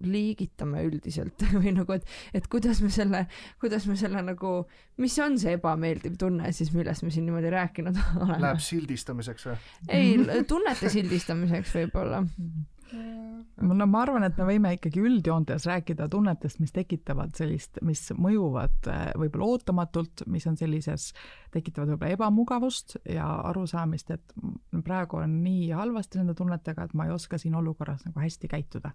[0.06, 2.06] liigitame üldiselt või nagu, et,
[2.38, 3.26] et kuidas me selle,
[3.62, 4.54] kuidas me selle nagu,
[5.02, 8.40] mis on see ebameeldiv tunne siis, millest me siin niimoodi rääkinud oleme?
[8.46, 9.60] Läheb sildistamiseks või?
[9.90, 12.24] ei, tunnete sildistamiseks võib-olla
[12.94, 18.90] no ma arvan, et me võime ikkagi üldjoontes rääkida tunnetest, mis tekitavad sellist, mis mõjuvad
[18.92, 21.10] äh, võib-olla ootamatult, mis on sellises,
[21.54, 24.38] tekitavad võib-olla ebamugavust ja arusaamist, et
[24.86, 28.94] praegu on nii halvasti nende tunnetega, et ma ei oska siin olukorras nagu hästi käituda.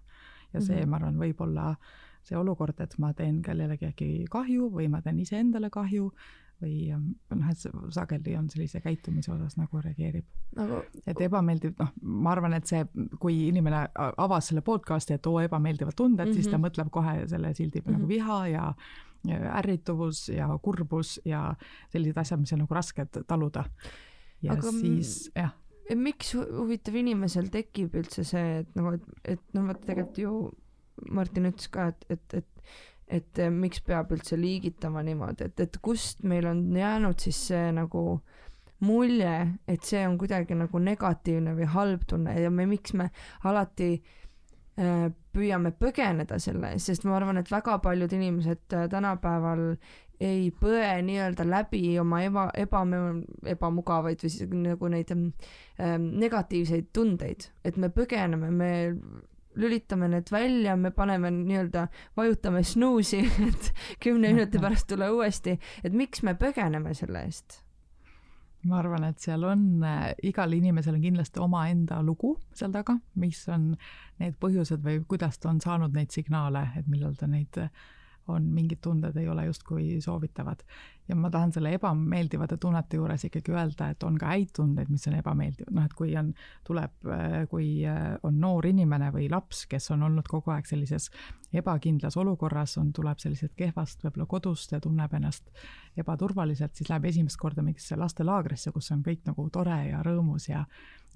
[0.53, 0.89] ja see mm, -hmm.
[0.89, 1.75] ma arvan, võib olla
[2.23, 6.11] see olukord, et ma teen kellelegi äkki kahju või ma teen iseendale kahju
[6.61, 7.63] või ähm, noh, et
[7.95, 10.25] sageli on sellise käitumise osas nagu reageerib
[10.57, 10.81] nagu....
[11.07, 12.83] et ebameeldiv, noh, ma arvan, et see,
[13.19, 16.35] kui inimene avas selle podcast'i, et oo, ebameeldivad tunded mm, -hmm.
[16.35, 16.67] siis ta mhm.
[16.67, 18.07] mõtleb kohe selle sildi peale mm -hmm.
[18.07, 18.73] nagu viha ja
[19.27, 21.55] ja ärrituvus ja kurbus ja
[21.89, 23.63] sellised asjad, mis on nagu rasked taluda.
[24.41, 25.53] ja Aga siis jah.
[25.95, 30.33] miks huvitav inimesel tekib üldse see, et nagu, et, et noh, vot tegelikult ju
[31.11, 32.52] Martin ütles ka, et, et, et
[33.07, 37.71] et eh, miks peab üldse liigitama niimoodi, et, et kust meil on jäänud siis see
[37.75, 38.21] nagu
[38.83, 39.35] mulje,
[39.67, 43.09] et see on kuidagi nagu negatiivne või halb tunne ja me, miks me
[43.47, 49.69] alati äh, püüame põgeneda selle eest, sest ma arvan, et väga paljud inimesed äh, tänapäeval
[50.23, 52.83] ei põe nii-öelda läbi oma eba, eba,
[53.55, 58.71] ebamugavaid või siis nagu neid äh, negatiivseid tundeid, et me põgeneme, me
[59.59, 61.87] lülitame need välja, me paneme nii-öelda,
[62.17, 67.59] vajutame snuusi, et kümne minuti pärast tule uuesti, et miks me põgeneme selle eest?
[68.63, 73.41] ma arvan, et seal on äh,, igal inimesel on kindlasti omaenda lugu seal taga, mis
[73.51, 73.73] on
[74.21, 77.67] need põhjused või kuidas ta on saanud neid signaale, et millal ta neid äh,
[78.27, 80.63] on mingid tunded ei ole justkui soovitavad.
[81.07, 85.03] Ja ma tahan selle ebameeldivate tunnete juures ikkagi öelda, et on ka häid tundeid, mis
[85.11, 86.29] on ebameeldivad, noh et kui on,
[86.63, 86.93] tuleb,
[87.51, 91.09] kui äh, on noor inimene või laps, kes on olnud kogu aeg sellises
[91.53, 95.51] ebakindlas olukorras, on, tuleb sellisest kehvast võib-olla kodust ja tunneb ennast
[95.99, 100.63] ebaturvaliselt, siis läheb esimest korda mingisse lastelaagrisse, kus on kõik nagu tore ja rõõmus ja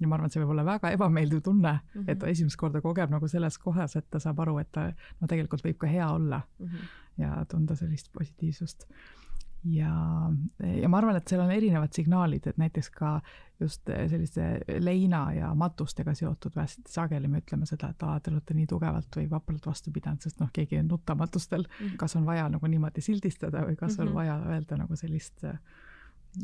[0.00, 2.10] ja ma arvan, et see võib olla väga ebameeldiv tunne mm, -hmm.
[2.10, 5.26] et ta esimest korda kogeb nagu selles kohas, et ta saab aru, et ta no
[5.26, 6.90] tegelikult võib ka hea olla mm -hmm.
[7.24, 8.86] ja tunda sellist positiivsust
[9.64, 9.92] ja,
[10.80, 13.18] ja ma arvan, et seal on erinevad signaalid, et näiteks ka
[13.60, 18.54] just selliste leina ja matustega seotud hästi sageli me ütleme seda, et aa, te olete
[18.54, 21.74] nii tugevalt või vapralt vastu pidanud, sest noh, keegi ei nuta matustel mm.
[21.80, 21.96] -hmm.
[21.96, 24.08] kas on vaja nagu niimoodi sildistada või kas mm -hmm.
[24.08, 25.44] on vaja öelda nagu sellist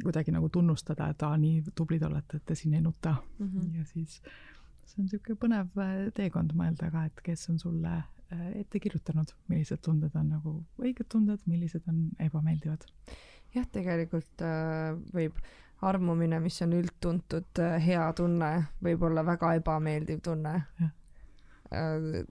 [0.03, 3.47] kuidagi nagu tunnustada, et aa, nii tublid olete, et te siin ei nuta mm.
[3.47, 3.79] -hmm.
[3.79, 4.21] ja siis
[4.85, 9.83] see on niisugune põnev teekond mõelda ka, et kes on sulle äh, ette kirjutanud, millised
[9.85, 12.85] tunded on nagu õiged tunded, millised on ebameeldivad.
[13.55, 15.39] jah, tegelikult äh, võib
[15.83, 18.51] armumine, mis on üldtuntud äh, hea tunne,
[18.83, 20.55] võib olla väga ebameeldiv tunne.
[20.83, 20.93] Äh,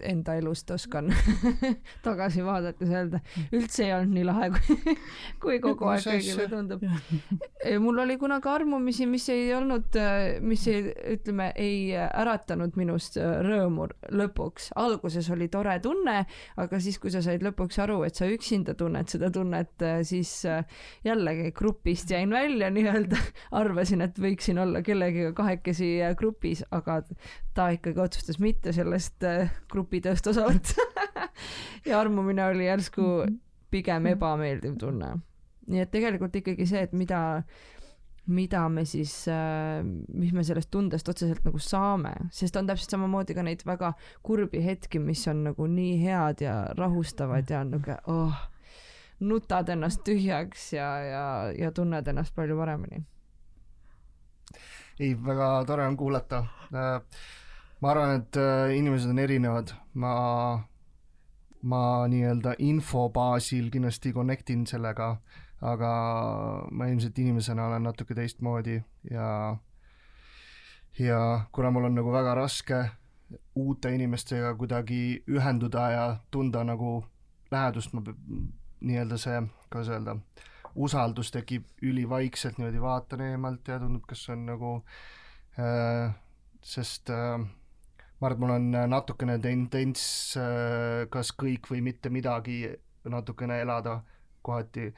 [0.10, 1.10] enda elust oskan
[2.06, 3.20] tagasi vaadates öelda,
[3.54, 4.96] üldse ei olnud nii lahe, kui,
[5.44, 6.84] kui kogu aeg kõigile tundub.
[7.84, 13.40] mul oli kunagi armumisi, mis ei olnud, äh, mis ei, ütleme, ei äratanud minust äh,
[13.46, 14.72] rõõmu lõpuks.
[14.80, 16.24] alguses oli tore tunne,
[16.62, 20.32] aga siis, kui sa said lõpuks aru, et sa üksinda tunned seda tunnet, siis
[21.04, 23.20] jällegi grupist jäin välja nii-öelda.
[23.64, 27.02] arvasin, et võiksin olla kellegiga kahekesi grupis, aga
[27.54, 29.24] ta ikkagi otsustas mitte sellest
[29.72, 30.88] grupitööst osa võtta
[31.90, 33.26] ja armumine oli järsku
[33.74, 35.16] pigem ebameeldiv tunne.
[35.68, 37.20] nii et tegelikult ikkagi see, et mida,
[38.28, 43.36] mida me siis äh,, mis me sellest tundest otseselt nagu saame, sest on täpselt samamoodi
[43.38, 43.94] ka neid väga
[44.26, 48.42] kurbi hetki, mis on nagu nii head ja rahustavad ja nagu oh,
[49.24, 51.26] nutad ennast tühjaks ja, ja,
[51.58, 53.06] ja tunned ennast palju paremini.
[55.00, 56.44] ei, väga tore on kuulata
[56.76, 57.00] äh,
[57.84, 60.14] ma arvan, et äh, inimesed on erinevad, ma,
[61.68, 65.10] ma nii-öelda info baasil kindlasti connect in sellega,
[65.68, 65.90] aga
[66.72, 68.78] ma ilmselt inimesena olen natuke teistmoodi
[69.12, 69.28] ja,
[71.00, 71.20] ja
[71.52, 72.80] kuna mul on nagu väga raske
[73.60, 77.02] uute inimestega kuidagi ühenduda ja tunda nagu
[77.52, 78.04] lähedust, ma
[78.80, 80.16] nii-öelda see, kuidas öelda,
[80.76, 84.72] usaldus tekib ülivaikselt, niimoodi vaatan eemalt ja tundub, kas on nagu
[85.60, 86.16] äh,,
[86.64, 87.44] sest äh,
[88.24, 90.04] ma arvan, et mul on äh, natukene tendents
[90.40, 92.64] äh, kas kõik või mitte midagi
[93.04, 93.98] natukene elada
[94.44, 94.94] kohati,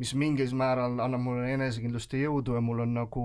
[0.00, 3.24] mis mingil määral annab mulle enesekindlust ja jõudu ja mul on nagu,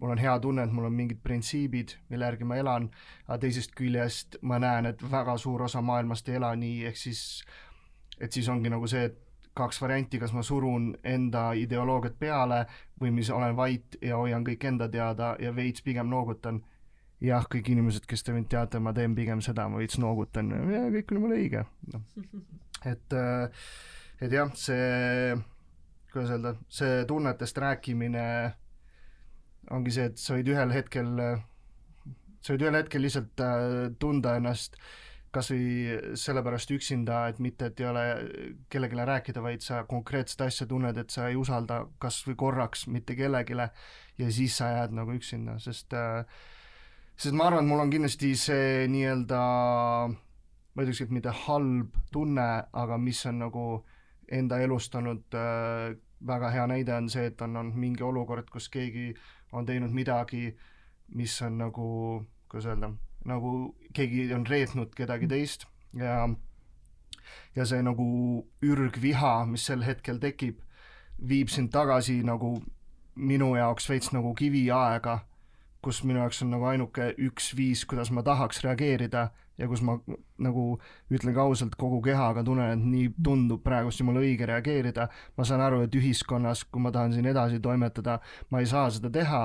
[0.00, 2.90] mul on hea tunne, et mul on mingid printsiibid, mille järgi ma elan,
[3.26, 7.24] aga teisest küljest ma näen, et väga suur osa maailmast ei ela nii, ehk siis
[8.20, 9.16] et siis ongi nagu see, et
[9.56, 12.60] kaks varianti, kas ma surun enda ideoloogiat peale
[13.00, 16.60] või mis olen vait ja hoian kõik enda teada ja veits pigem noogutan
[17.24, 20.86] jah, kõik inimesed, kes te mind teate, ma teen pigem seda, ma veits noogutan ja
[20.96, 22.06] kõik oli mul õige, noh.
[22.92, 23.68] et, äh,
[24.20, 25.36] et jah, see,
[26.12, 28.24] kuidas öelda, see tunnetest rääkimine
[29.76, 31.12] ongi see, et sa võid ühel hetkel,
[32.40, 33.68] sa võid ühel hetkel lihtsalt äh,
[34.00, 34.80] tunda ennast
[35.30, 38.04] kas või sellepärast üksinda, et mitte, et ei ole
[38.72, 43.14] kellelegi rääkida, vaid sa konkreetset asja tunned, et sa ei usalda kas või korraks mitte
[43.18, 46.24] kellelegi ja siis sa jääd nagu üksinda, sest äh,
[47.20, 49.40] sest ma arvan, et mul on kindlasti see nii-öelda,
[50.72, 53.64] ma ütleks, et mitte halb tunne, aga mis on nagu
[54.32, 59.10] enda elustanud äh, väga hea näide on see, et on olnud mingi olukord, kus keegi
[59.52, 60.54] on teinud midagi,
[61.12, 61.90] mis on nagu,
[62.48, 62.92] kuidas öelda,
[63.28, 63.54] nagu
[63.92, 66.22] keegi on reetnud kedagi teist ja
[67.54, 68.06] ja see nagu
[68.64, 70.62] ürgviha, mis sel hetkel tekib,
[71.20, 72.56] viib sind tagasi nagu
[73.20, 75.20] minu jaoks veits nagu kiviaega
[75.82, 79.98] kus minu jaoks on nagu ainuke üks viis, kuidas ma tahaks reageerida ja kus ma
[80.40, 80.64] nagu
[81.12, 85.08] ütlen ka ausalt, kogu kehaga tunnen, et nii tundub praegust jumala õige reageerida.
[85.36, 89.10] ma saan aru, et ühiskonnas, kui ma tahan siin edasi toimetada, ma ei saa seda
[89.12, 89.44] teha.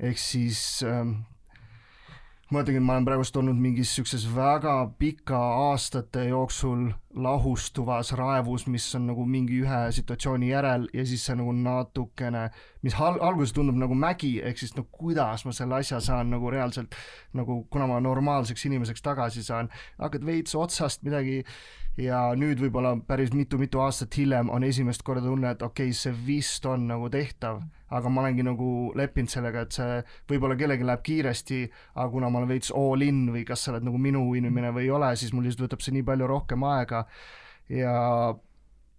[0.00, 1.20] ehk siis ähm,
[2.50, 8.64] ma ütlengi, et ma olen praegust olnud mingis siukses väga pika aastate jooksul lahustuvas raevus,
[8.66, 12.48] mis on nagu mingi ühe situatsiooni järel ja siis see nagu natukene,
[12.82, 16.50] mis al-, alguses tundub nagu mägi, ehk siis no kuidas ma selle asja saan nagu
[16.50, 16.94] reaalselt
[17.38, 19.70] nagu, kuna ma normaalseks inimeseks tagasi saan,
[20.02, 21.44] hakkad veits otsast midagi
[22.02, 26.14] ja nüüd võib-olla päris mitu-mitu aastat hiljem on esimest korda tunne, et okei okay,, see
[26.26, 31.02] vist on nagu tehtav, aga ma olengi nagu leppinud sellega, et see võib-olla kellelgi läheb
[31.06, 31.62] kiiresti,
[31.96, 34.86] aga kuna ma olen veits all in või kas sa oled nagu minu inimene või
[34.86, 37.04] ei ole, siis mul lihtsalt võtab see nii palju rohkem aega.
[37.70, 37.96] Ja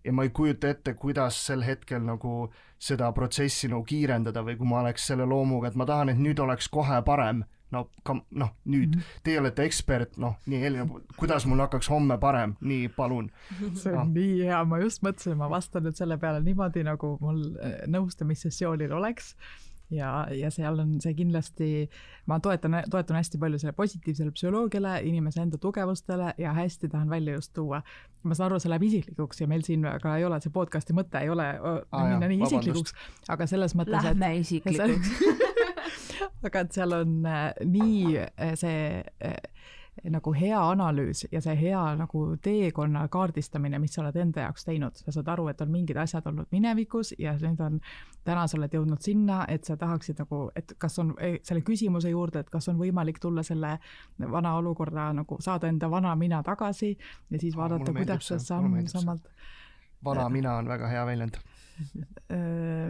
[0.04, 2.50] ja ma ei kujuta ette, kuidas sel hetkel nagu
[2.82, 6.40] seda protsessi nagu kiirendada või kui ma oleks selle loomuga, et ma tahan, et nüüd
[6.42, 9.24] oleks kohe parem no kam-, noh, nüüd mm -hmm.
[9.24, 13.32] teie olete ekspert, noh, nii Helina, kuidas mul hakkaks homme parem, nii, palun.
[13.82, 14.14] see on no.
[14.14, 18.92] nii hea, ma just mõtlesin, ma vastan nüüd selle peale niimoodi, nagu mul äh, nõustamissessioonil
[18.92, 19.36] oleks
[19.92, 21.70] ja, ja seal on see kindlasti,
[22.30, 27.34] ma toetan, toetun hästi palju selle positiivsele psühholoogiale, inimese enda tugevustele ja hästi tahan välja
[27.34, 27.82] just tuua.
[28.24, 31.24] ma saan aru, see läheb isiklikuks ja meil siin väga ei ole, see podcast'i mõte
[31.24, 32.94] ei ole ah, minna jah, nii isiklikuks,
[33.34, 34.20] aga selles mõttes, et.
[34.20, 35.16] Lähme isiklikuks
[36.44, 39.38] aga et seal on äh, nii äh, see äh,
[40.12, 44.98] nagu hea analüüs ja see hea nagu teekonna kaardistamine, mis sa oled enda jaoks teinud,
[44.98, 47.82] sa saad aru, et on mingid asjad olnud minevikus ja nüüd on,
[48.26, 52.46] täna sa oled jõudnud sinna, et sa tahaksid nagu, et kas on selle küsimuse juurde,
[52.46, 53.76] et kas on võimalik tulla selle
[54.32, 59.28] vana olukorra nagu saada enda vana mina tagasi ja siis vaadata, kuidas sa samm-sammalt
[60.06, 61.38] vana mina on väga hea väljend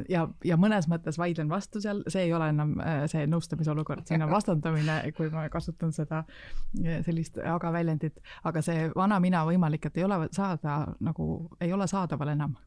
[0.10, 4.20] ja, ja mõnes mõttes vaidlen vastu seal, see ei ole enam äh, see nõustamisolukord, see
[4.20, 9.88] on vastandamine, kui ma kasutan seda äh, sellist aga väljendit, aga see vana mina võimalik,
[9.88, 11.30] et ei ole saada nagu,
[11.62, 12.58] ei ole saadaval enam.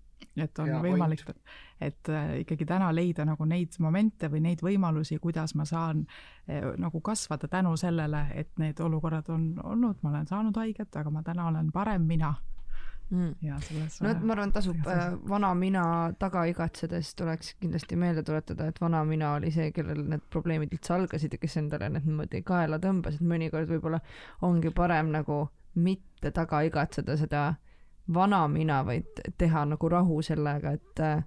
[0.40, 1.20] Et on ja, võimalik,
[1.84, 6.06] et äh, ikkagi täna leida nagu neid momente või neid võimalusi, kuidas ma saan
[6.80, 11.22] nagu kasvada tänu sellele, et need olukorrad on olnud, ma olen saanud haiget, aga ma
[11.26, 12.32] täna olen parem mina
[13.10, 13.32] mm..
[13.42, 15.84] ja selles no ma arvan, tasub äh, vana mina
[16.18, 20.94] taga igatsedes tuleks kindlasti meelde tuletada, et vana mina oli see, kellel need probleemid üldse
[20.96, 24.00] algasid ja kes endale need niimoodi kaela tõmbas, et mõnikord võib-olla
[24.46, 27.44] ongi parem nagu mitte taga igatseda seda
[28.14, 31.22] vana mina, vaid teha nagu rahu sellega, et äh,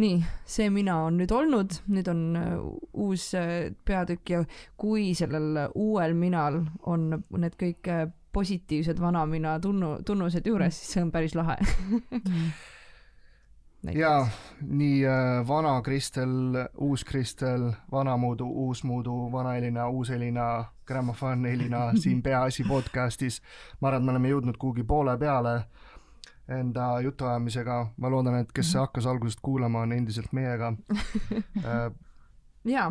[0.00, 2.54] nii, see mina on nüüd olnud, nüüd on äh,
[3.04, 4.42] uus äh, peatükk ja
[4.80, 11.02] kui sellel uuel minal on need kõik äh, positiivsed vanamina tunnu, tunnused juures, siis see
[11.06, 11.56] on päris lahe.
[13.92, 14.28] Jaa,
[14.64, 16.30] nii äh, vana Kristel,
[16.80, 23.42] uus Kristel, vanamuudu, uusmuudu, vanaelina, uuselina, grammofon Elina siin Peaasi podcastis.
[23.80, 25.58] ma arvan, et me oleme jõudnud kuhugi poole peale
[26.48, 28.80] enda jutuajamisega, ma loodan, et kes mhm.
[28.80, 30.72] hakkas algusest kuulama, on endiselt meiega.
[31.64, 31.92] Äh,
[32.64, 32.88] jaa.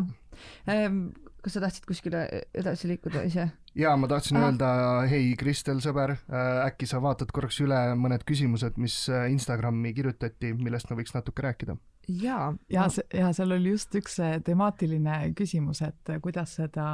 [0.68, 1.06] Ähm,,
[1.42, 3.48] kas sa tahtsid kuskile edasi liikuda ise?
[3.74, 4.48] Jaa, ma tahtsin ah.
[4.48, 4.68] öelda,
[5.10, 10.54] hei Kristel, sõber, äh, äkki sa vaatad korraks üle mõned küsimused, mis äh, Instagrami kirjutati,
[10.58, 11.76] millest me võiks natuke rääkida?
[12.08, 12.54] jaa.
[12.68, 16.88] ja see, ja seal oli just üks äh, temaatiline küsimus, et kuidas seda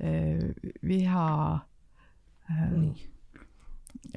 [0.00, 0.50] eh,
[0.82, 1.26] viha
[2.50, 3.08] eh,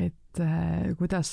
[0.08, 1.30] et et kuidas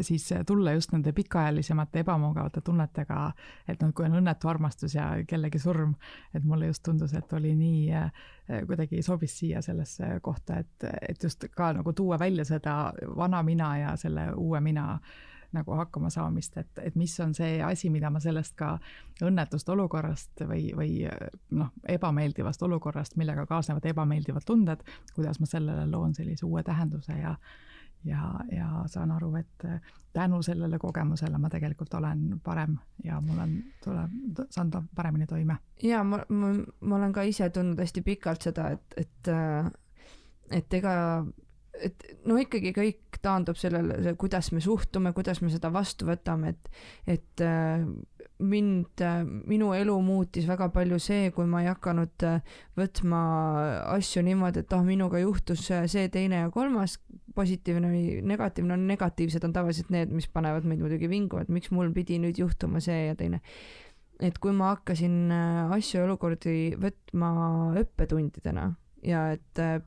[0.00, 3.32] siis tulla just nende pikaajalisemate ebamugavate tunnetega,
[3.68, 5.94] et noh, kui on õnnetu armastus ja kellegi surm,
[6.34, 11.24] et mulle just tundus, et oli nii, eh, kuidagi sobis siia sellesse kohta, et, et
[11.24, 14.98] just ka nagu tuua välja seda vana mina ja selle uue mina
[15.52, 18.74] nagu hakkama saamist, et, et mis on see asi, mida ma sellest ka
[19.24, 21.06] õnnetust olukorrast või, või
[21.56, 27.32] noh, ebameeldivast olukorrast, millega kaasnevad ebameeldivad tunded, kuidas ma sellele loon sellise uue tähenduse ja
[28.04, 29.80] ja, ja saan aru, et äh,
[30.12, 35.58] tänu sellele kogemusele ma tegelikult olen parem ja mul on, tuleb, saan paremini toime.
[35.82, 39.70] ja ma, ma, ma olen ka ise tundnud hästi pikalt seda, et, et, äh,
[40.50, 40.94] et ega,
[41.84, 46.70] et no ikkagi kõik taandub sellele, kuidas me suhtume, kuidas me seda vastu võtame, et,
[47.16, 47.84] et äh,
[48.38, 49.02] mind,
[49.50, 52.26] minu elu muutis väga palju see, kui ma ei hakanud
[52.78, 53.22] võtma
[53.96, 56.98] asju niimoodi, et ah oh,, minuga juhtus see, teine ja kolmas,
[57.38, 61.72] positiivne või negatiivne on, negatiivsed on tavaliselt need, mis panevad meid muidugi vingu, et miks
[61.74, 63.42] mul pidi nüüd juhtuma see ja teine.
[64.18, 67.28] et kui ma hakkasin äh, asju ja olukordi võtma
[67.78, 68.72] õppetundidena
[69.06, 69.78] ja et äh,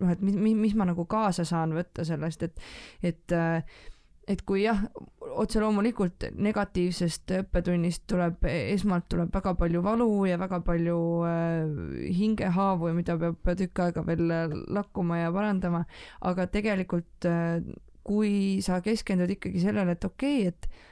[0.00, 2.62] noh, et mis, mis ma nagu kaasa saan võtta sellest, et,
[3.02, 3.80] et äh,
[4.30, 4.78] et kui jah,
[5.42, 12.92] otse loomulikult negatiivsest õppetunnist tuleb, esmalt tuleb väga palju valu ja väga palju äh, hingehaavu
[12.94, 14.30] mida peab tükk aega veel
[14.70, 15.82] lakkuma ja parandama,
[16.30, 17.58] aga tegelikult äh,
[18.06, 20.91] kui sa keskendud ikkagi sellele, et okei okay,, et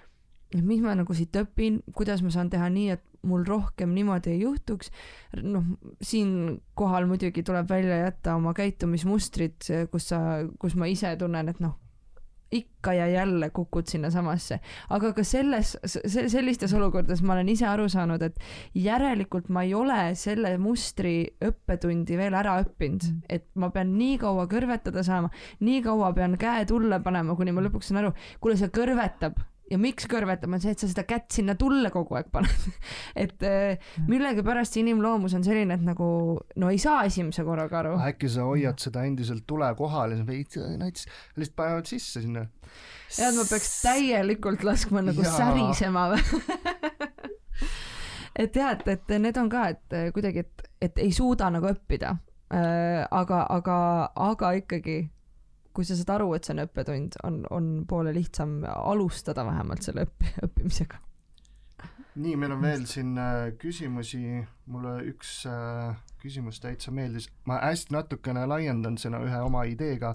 [0.54, 4.32] et mis ma nagu siit õpin, kuidas ma saan teha nii, et mul rohkem niimoodi
[4.34, 4.90] ei juhtuks.
[5.42, 5.66] noh,
[6.02, 10.20] siinkohal muidugi tuleb välja jätta oma käitumismustrid, kus sa,
[10.58, 11.78] kus ma ise tunnen, et noh
[12.50, 14.60] ikka ja jälle kukud sinnasamasse.
[14.90, 15.76] aga ka selles,
[16.26, 18.40] sellistes olukordades ma olen ise aru saanud, et
[18.74, 21.14] järelikult ma ei ole selle mustri
[21.46, 26.66] õppetundi veel ära õppinud, et ma pean nii kaua kõrvetada saama, nii kaua pean käe
[26.66, 29.38] tulle panema, kuni ma lõpuks saan aru, kuule, see kõrvetab
[29.70, 32.66] ja miks kõrvetama, on see, et sa seda kätt sinna tulle kogu aeg paned
[33.24, 36.08] et äh, millegipärast see inimloomus on selline, et nagu
[36.60, 37.94] no ei saa esimese korraga aru.
[38.10, 41.06] äkki sa hoiad seda endiselt tule kohal ja sa veits näiteks
[41.36, 42.46] lihtsalt panevad sisse sinna.
[43.18, 45.36] ja, et ma peaks täielikult laskma nagu ja.
[45.36, 46.24] särisema või
[48.42, 52.16] et jah, et, et need on ka, et kuidagi, et, et ei suuda nagu õppida
[52.50, 53.06] äh,.
[53.06, 53.78] aga, aga,
[54.30, 55.04] aga ikkagi
[55.74, 60.06] kui sa saad aru, et see on õppetund, on, on poole lihtsam alustada vähemalt selle
[60.08, 61.00] õppi-, õppimisega.
[62.20, 64.22] nii, meil on veel siin äh, küsimusi,
[64.70, 70.14] mulle üks äh, küsimus täitsa meeldis, ma hästi natukene laiendan seda ühe oma ideega,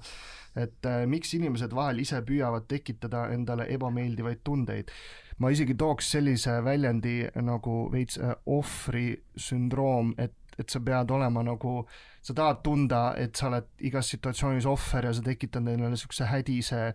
[0.59, 4.91] et äh, miks inimesed vahel ise püüavad tekitada endale ebameeldivaid tundeid.
[5.39, 11.83] ma isegi tooks sellise väljendi nagu veits ohvri sündroom, et et sa pead olema nagu,
[12.25, 16.87] sa tahad tunda, et sa oled igas situatsioonis ohver ja sa tekitad endale niisuguse hädise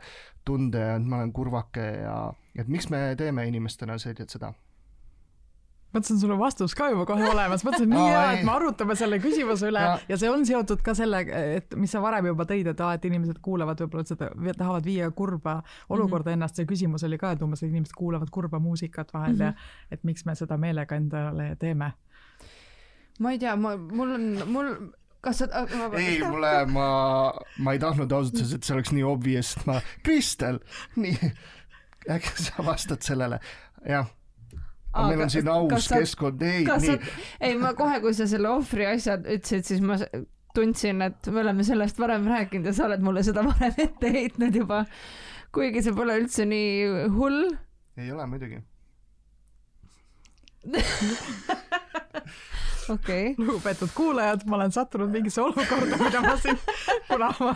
[0.45, 2.17] tunde ja et ma olen kurvake ja
[2.59, 4.53] et miks me teeme inimestena selgelt seda
[5.91, 9.19] mõtlesin, sul on vastus ka juba kohe olemas, mõtlesin nii hea, et me arutame selle
[9.23, 9.97] küsimuse üle ja.
[10.11, 13.09] ja see on seotud ka sellega, et mis sa varem juba tõid, et aa, et
[13.11, 16.39] inimesed kuulavad võib-olla seda, tahavad viia kurba olukorda mm -hmm.
[16.39, 19.45] ennast, see küsimus oli ka, et umbes, inimesed kuulavad kurba muusikat vahel mm -hmm.
[19.45, 21.93] ja et miks me seda meelega endale teeme.
[23.19, 24.75] ma ei tea, ma, mul on, mul
[25.25, 25.91] kas sa ma...
[26.01, 26.87] ei, mulle, ma,
[27.61, 30.61] ma ei tahtnud ausalt öeldes, et see oleks nii obvious, et ma, Kristel,
[31.01, 31.33] nii,
[32.17, 33.41] äkki sa vastad sellele,
[33.85, 34.09] jah
[34.91, 36.97] aga meil on siin aus keskkond, ei, nii.
[37.47, 39.99] ei, ma kohe, kui sa selle ohvri asja ütlesid, siis ma
[40.55, 44.55] tundsin, et me oleme sellest varem rääkinud ja sa oled mulle seda varem ette heitnud
[44.63, 44.79] juba.
[45.55, 47.41] kuigi see pole üldse nii hull.
[47.99, 48.59] ei ole muidugi
[52.89, 53.35] okay..
[53.39, 56.59] lugupeetud kuulajad, ma olen sattunud mingisse olukorda, mida ma siin,
[57.11, 57.55] kuna ma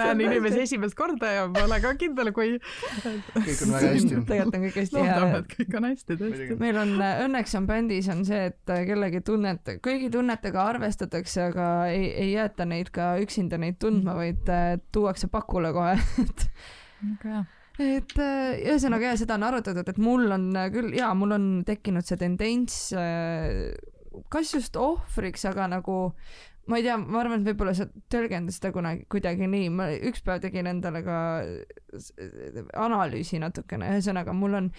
[0.00, 2.58] näen inimesi esimest korda ja ma olen ka kindel, kui.
[2.58, 4.20] kõik on väga hästi.
[4.30, 5.16] tegelikult on kõik hästi hea.
[5.18, 6.60] loodame, et kõik on hästi tõesti.
[6.60, 6.94] meil on,
[7.26, 12.68] õnneks on bändis on see, et kellegi tunnet, kõigi tunnetega arvestatakse, aga ei, ei jäeta
[12.68, 16.48] neid ka üksinda neid tundma, vaid äh, tuuakse pakule kohe, et.
[17.02, 17.44] väga hea
[17.82, 22.06] et äh, ühesõnaga jah, seda on arutatud, et mul on küll ja mul on tekkinud
[22.06, 23.72] see tendents äh,
[24.28, 25.98] kas just ohvriks, aga nagu
[26.66, 30.22] ma ei tea, ma arvan, et võib-olla sa tõlgendad seda kunagi kuidagi nii, ma üks
[30.24, 31.16] päev tegin endale ka
[32.80, 34.70] analüüsi natukene, ühesõnaga mul on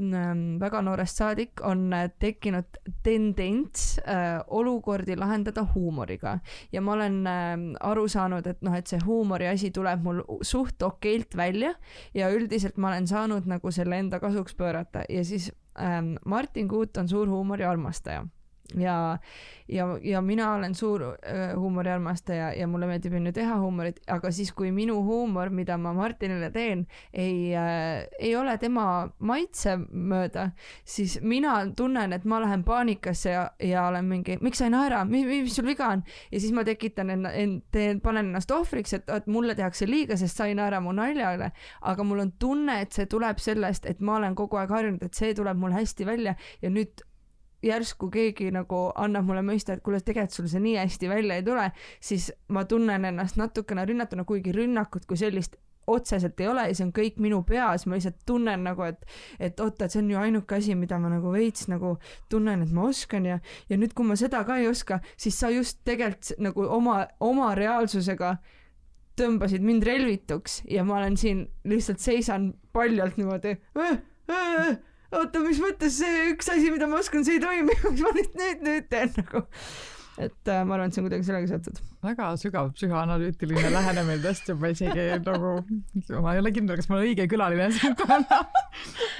[0.00, 6.38] ähm, väga noorest saadik on äh, tekkinud tendents äh, olukordi lahendada huumoriga.
[6.72, 7.52] Ja ma olen äh,
[7.84, 11.74] aru saanud, et noh, et see huumori asi tuleb mul suht okeilt välja
[12.16, 15.04] ja üldiselt ma olen saanud nagu selle enda kasuks pöörata.
[15.12, 18.24] Ja siis ähm, Martin Kuut on suur huumoriarmastaja
[18.74, 19.18] ja,
[19.68, 21.02] ja, ja mina olen suur
[21.56, 25.92] huumoriarmastaja ja mulle meeldib on ju teha huumorit, aga siis, kui minu huumor, mida ma
[25.94, 30.50] Martinile teen, ei äh,, ei ole tema maitse mööda,
[30.84, 35.04] siis mina tunnen, et ma lähen paanikasse ja, ja olen mingi, miks sa ei naera,
[35.08, 36.04] mis, mis sul viga on?
[36.32, 40.18] ja siis ma tekitan enna-, en-, teen, panen ennast ohvriks, et, et mulle tehakse liiga,
[40.18, 41.52] sest sa ei naera mu naljale,
[41.86, 45.14] aga mul on tunne, et see tuleb sellest, et ma olen kogu aeg harjunud, et
[45.14, 47.04] see tuleb mul hästi välja ja nüüd
[47.66, 51.46] järsku keegi nagu annab mulle mõista, et kuule, tegelikult sul see nii hästi välja ei
[51.46, 56.74] tule, siis ma tunnen ennast natukene rünnatuna, kuigi rünnakut kui sellist otseselt ei ole ja
[56.74, 59.04] see on kõik minu peas, ma lihtsalt tunnen nagu, et,
[59.38, 61.94] et oota, et see on ju ainuke asi, mida ma nagu veits nagu
[62.32, 63.38] tunnen, et ma oskan ja,
[63.70, 67.52] ja nüüd, kui ma seda ka ei oska, siis sa just tegelikult nagu oma, oma
[67.58, 68.36] reaalsusega
[69.16, 73.96] tõmbasid mind relvituks ja ma olen siin lihtsalt seisan paljalt niimoodi äh,
[74.32, 74.76] äh,
[75.20, 78.32] oota, mis mõttes see üks asi, mida ma oskan, see ei toimi, mis ma nüüd,
[78.40, 79.46] nüüd, nüüd teen nagu.
[80.16, 81.80] Et äh, ma arvan, et see on kuidagi sellega seotud.
[82.06, 85.50] väga sügav psühhoanalüütiline lähenemine tõesti, ma isegi nagu,
[86.24, 88.38] ma ei ole kindel, kas ma olen õige külaline siin täna.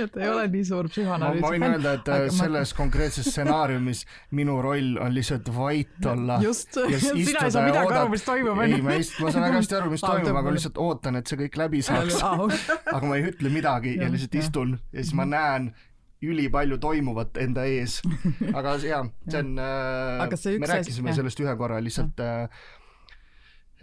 [0.02, 1.44] et ei ole nii suur psühhoanalüüs.
[1.44, 2.78] ma võin öelda, et Aga selles ma...
[2.80, 4.04] konkreetses stsenaariumis
[4.38, 6.38] minu roll on lihtsalt vait olla.
[6.46, 8.62] just, sina ei saa midagi aru, mis toimub.
[8.64, 11.42] ei, ma ei, ma saan väga hästi aru, mis toimub, aga lihtsalt ootan, et see
[11.44, 12.22] kõik läbi saaks.
[12.24, 15.74] aga ma ei ütle midagi ja lihtsalt istun ja siis ma näen
[16.32, 18.00] ülipalju toimuvat enda ees.
[18.58, 22.60] aga jaa, see on äh, me rääkisime asi, sellest ühe korra lihtsalt äh,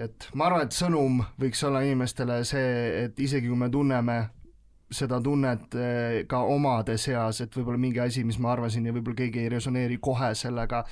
[0.01, 2.69] et ma arvan, et sõnum võiks olla inimestele see,
[3.05, 4.17] et isegi kui me tunneme
[4.93, 9.23] seda tunnet äh, ka omade seas, et võib-olla mingi asi, mis ma arvasin ja võib-olla
[9.23, 10.83] keegi ei resoneeri kohe sellega,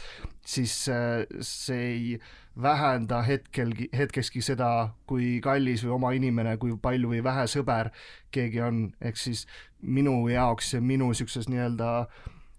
[0.46, 2.16] siis äh, see ei
[2.62, 7.92] vähenda hetkelgi, hetkekski seda, kui kallis või oma inimene, kui palju või vähe sõber
[8.32, 9.46] keegi on, ehk siis
[9.82, 11.92] minu jaoks ja minu niisuguses nii-öelda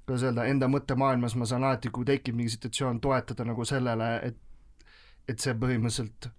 [0.06, 4.40] kuidas öelda, enda mõttemaailmas ma saan alati, kui tekib mingi situatsioon, toetada nagu sellele, et
[5.30, 6.32] et see põhimõtteliselt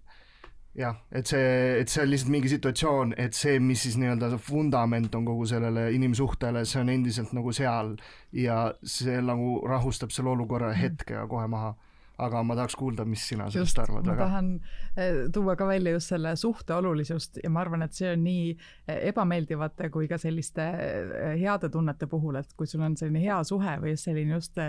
[0.76, 1.46] jah, et see,
[1.80, 5.46] et see on lihtsalt mingi situatsioon, et see, mis siis nii-öelda see vundament on kogu
[5.48, 7.94] sellele inimsuhtele, see on endiselt nagu seal
[8.36, 10.80] ja see nagu rahustab selle olukorra mhm.
[10.82, 11.74] hetkega kohe maha
[12.22, 14.06] aga ma tahaks kuulda, mis sina sellest arvad.
[14.06, 14.50] ma tahan
[14.96, 18.52] eh, tuua ka välja just selle suhte olulisust ja ma arvan, et see on nii
[18.52, 23.40] eh, ebameeldivate kui ka selliste eh, heade tunnete puhul, et kui sul on selline hea
[23.46, 24.60] suhe või just selline just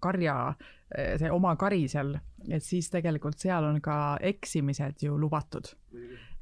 [0.00, 0.36] karja,
[0.90, 2.16] see oma kari seal,
[2.48, 5.70] et siis tegelikult seal on ka eksimised ju lubatud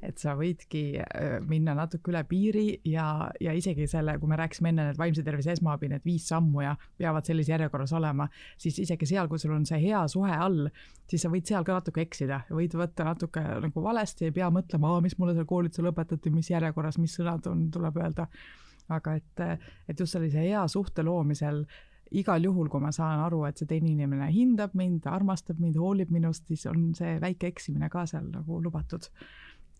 [0.05, 4.71] et sa võidki äh, minna natuke üle piiri ja, ja isegi selle, kui me rääkisime
[4.71, 9.09] enne need vaimse tervise esmaabi, need viis sammu ja peavad sellises järjekorras olema, siis isegi
[9.09, 10.69] seal, kui sul on see hea suhe all,
[11.09, 14.95] siis sa võid seal ka natuke eksida, võid võtta natuke nagu valesti, ei pea mõtlema,
[15.03, 18.29] mis mulle seal koolitusel õpetati, mis järjekorras, mis sõnad on, tuleb öelda.
[18.89, 19.41] aga et,
[19.87, 21.59] et just sellise hea suhte loomisel
[22.11, 26.09] igal juhul, kui ma saan aru, et see teine inimene hindab mind, armastab mind, hoolib
[26.13, 29.09] minust, siis on see väike eksimine ka seal nagu lubatud.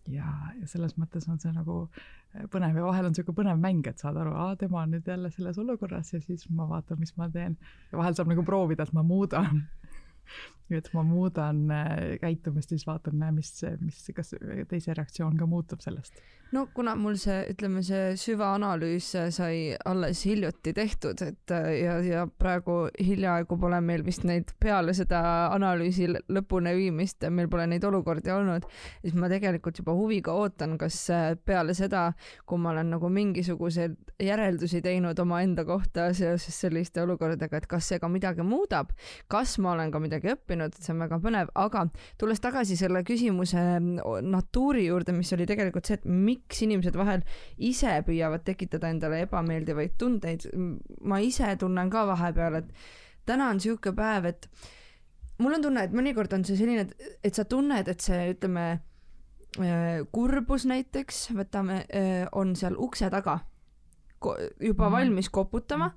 [0.08, 0.30] Ja,
[0.60, 4.00] ja selles mõttes on see nagu äh, põnev ja vahel on niisugune põnev mäng, et
[4.02, 7.28] saad aru, aa, tema on nüüd jälle selles olukorras ja siis ma vaatan, mis ma
[7.32, 7.58] teen.
[7.92, 9.62] ja vahel saab nagu proovida, et ma muudan
[10.78, 14.34] et ma muudan äh, käitumist, siis vaatan, mis, mis, kas
[14.70, 16.22] teise reaktsioon ka muutub sellest.
[16.50, 22.88] No kuna mul see, ütleme, see süvaanalüüs sai alles hiljuti tehtud, et ja, ja praegu
[22.98, 25.20] hiljaaegu pole meil vist neid peale seda
[25.54, 28.66] analüüsi lõpuni viimist, meil pole neid olukordi olnud,
[29.04, 30.98] siis ma tegelikult juba huviga ootan, kas
[31.46, 32.08] peale seda,
[32.42, 38.02] kui ma olen nagu mingisuguseid järeldusi teinud omaenda kohta seoses selliste olukordadega, et kas see
[38.02, 38.90] ka midagi muudab,
[39.30, 41.86] kas ma olen ka midagi õppinud, et see on väga põnev, aga
[42.20, 47.24] tulles tagasi selle küsimuse natuuri juurde, mis oli tegelikult see, et miks inimesed vahel
[47.70, 50.48] ise püüavad tekitada endale ebameeldivaid tundeid.
[51.00, 52.70] ma ise tunnen ka vahepeal, et
[53.26, 54.48] täna on sihuke päev, et
[55.38, 56.88] mul on tunne, et mõnikord on see selline,
[57.22, 58.66] et, sa tunned, et see, ütleme,
[59.60, 63.40] äh, kurbus näiteks, võtame, äh, on seal ukse taga
[64.20, 64.92] juba mm.
[64.92, 65.94] valmis koputama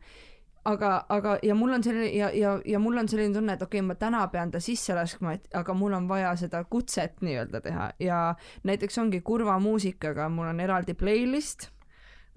[0.69, 3.81] aga, aga ja mul on selline ja, ja, ja mul on selline tunne, et okei
[3.81, 7.61] okay,, ma täna pean ta sisse laskma, et aga mul on vaja seda kutset nii-öelda
[7.63, 7.89] teha.
[8.03, 8.19] Ja
[8.67, 11.69] näiteks ongi kurva muusikaga, mul on eraldi playlist,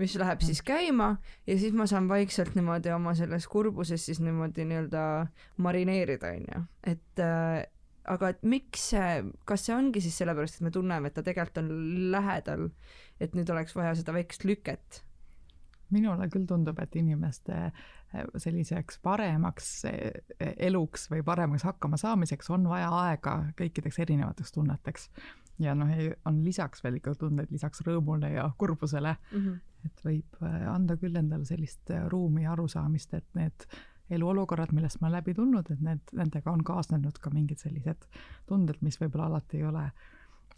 [0.00, 1.14] mis läheb siis käima
[1.46, 5.06] ja siis ma saan vaikselt niimoodi oma selles kurbuses siis niimoodi nii-öelda
[5.64, 7.64] marineerida, onju, et äh,
[8.06, 9.08] aga et miks see,
[9.48, 11.72] kas see ongi siis sellepärast, et me tunneme, et ta tegelikult on
[12.12, 12.68] lähedal,
[13.22, 15.05] et nüüd oleks vaja seda väikest lüket?
[15.94, 17.70] Minule küll tundub, et inimeste
[18.38, 19.70] selliseks paremaks
[20.40, 25.10] eluks või paremaks hakkamasaamiseks on vaja aega kõikideks erinevateks tunneteks.
[25.58, 25.88] ja noh,
[26.24, 29.38] on lisaks veel ikka tundeid lisaks rõõmule ja kurbusele mm.
[29.38, 29.60] -hmm.
[29.84, 33.66] et võib äh, anda küll endale sellist äh, ruumi ja arusaamist, et need
[34.10, 38.06] eluolukorrad, millest ma läbi tulnud, et need, nendega on kaasnenud ka mingid sellised
[38.46, 39.90] tunded, mis võib-olla alati ei ole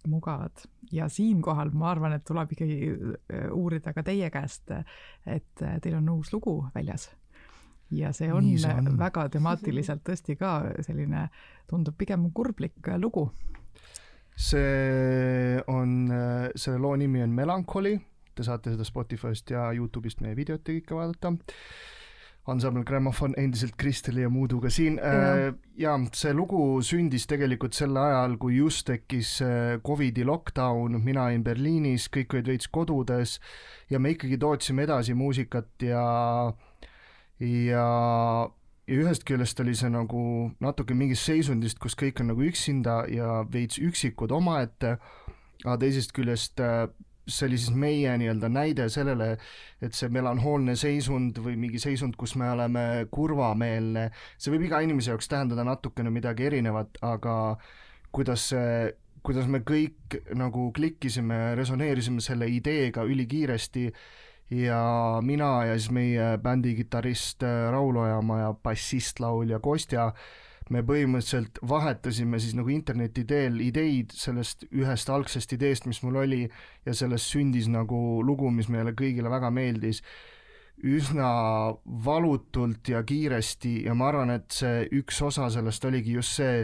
[0.07, 4.71] mugavad ja siinkohal ma arvan, et tuleb ikkagi äh, uurida ka teie käest,
[5.27, 7.09] et teil on uus lugu väljas
[7.91, 11.29] ja see on, see on väga temaatiliselt tõesti ka selline,
[11.71, 13.29] tundub pigem kurblik lugu.
[14.37, 16.13] see on,
[16.55, 17.97] selle loo nimi on Melancholy,
[18.35, 21.35] te saate seda Spotify'st ja Youtube'ist meie videot kõike vaadata.
[22.49, 25.53] Ansambel Grammofon endiselt Kristeli ja Muuduga siin ja.
[25.77, 29.39] ja see lugu sündis tegelikult sel ajal, kui just tekkis
[29.85, 33.37] Covidi lockdown, mina olin Berliinis, kõik olid veits kodudes
[33.91, 36.07] ja me ikkagi tootsime edasi muusikat ja
[36.49, 36.69] äh,
[37.41, 37.85] ja,
[38.89, 40.23] ja ühest küljest oli see nagu
[40.65, 44.97] natuke mingist seisundist, kus kõik on nagu üksinda ja veits üksikud omaette,
[45.65, 46.89] aga teisest küljest äh,
[47.29, 49.35] see oli siis meie nii-öelda näide sellele,
[49.85, 54.09] et see melanhoolne seisund või mingi seisund, kus me oleme kurvameelne,
[54.39, 57.35] see võib iga inimese jaoks tähendada natukene midagi erinevat, aga
[58.15, 58.89] kuidas see
[59.29, 63.85] kuidas me kõik nagu klikkisime, resoneerisime selle ideega ülikiiresti
[64.57, 64.83] ja
[65.23, 70.13] mina ja siis meie bändi kitarrist äh, Raul Ojamaa ja bassist, laulja Kostja,
[70.75, 76.43] me põhimõtteliselt vahetasime siis nagu interneti teel ideid sellest ühest algsest ideest, mis mul oli,
[76.87, 80.03] ja sellest sündis nagu lugu, mis meile kõigile väga meeldis,
[80.79, 81.31] üsna
[82.05, 86.63] valutult ja kiiresti ja ma arvan, et see üks osa sellest oligi just see,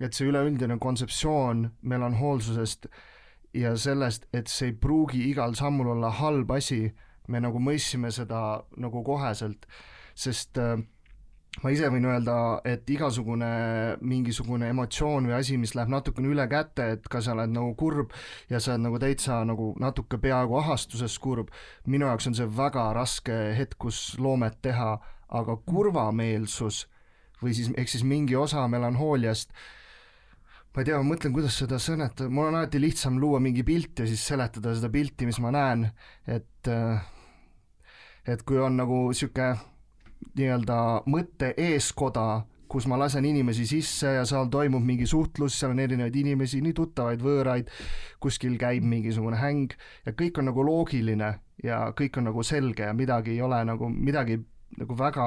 [0.00, 2.88] et see üleüldine kontseptsioon melanhoolsusest
[3.54, 6.86] ja sellest, et see ei pruugi igal sammul olla halb asi
[7.30, 9.66] me nagu mõistsime seda nagu koheselt,
[10.18, 10.78] sest äh,
[11.58, 12.34] ma ise võin öelda,
[12.68, 13.48] et igasugune
[14.06, 18.14] mingisugune emotsioon või asi, mis läheb natukene üle käte, et ka sa oled nagu kurb
[18.52, 21.50] ja sa oled nagu täitsa nagu natuke peaaegu ahastuses kurb,
[21.90, 24.94] minu jaoks on see väga raske hetk, kus loomet teha,
[25.30, 26.84] aga kurvameelsus
[27.42, 29.52] või siis, ehk siis mingi osa melanhooliast
[30.70, 34.00] ma ei tea, ma mõtlen, kuidas seda sõnetada, mul on alati lihtsam luua mingi pilt
[34.00, 35.88] ja siis seletada seda pilti, mis ma näen,
[36.30, 36.70] et
[38.30, 39.69] et kui on nagu niisugune
[40.36, 40.78] nii-öelda
[41.10, 46.16] mõtte eeskoda, kus ma lasen inimesi sisse ja seal toimub mingi suhtlus, seal on erinevaid
[46.20, 47.70] inimesi, nii tuttavaid, võõraid,
[48.22, 49.74] kuskil käib mingisugune häng
[50.06, 51.32] ja kõik on nagu loogiline
[51.64, 54.38] ja kõik on nagu selge ja midagi ei ole nagu, midagi
[54.78, 55.24] nagu väga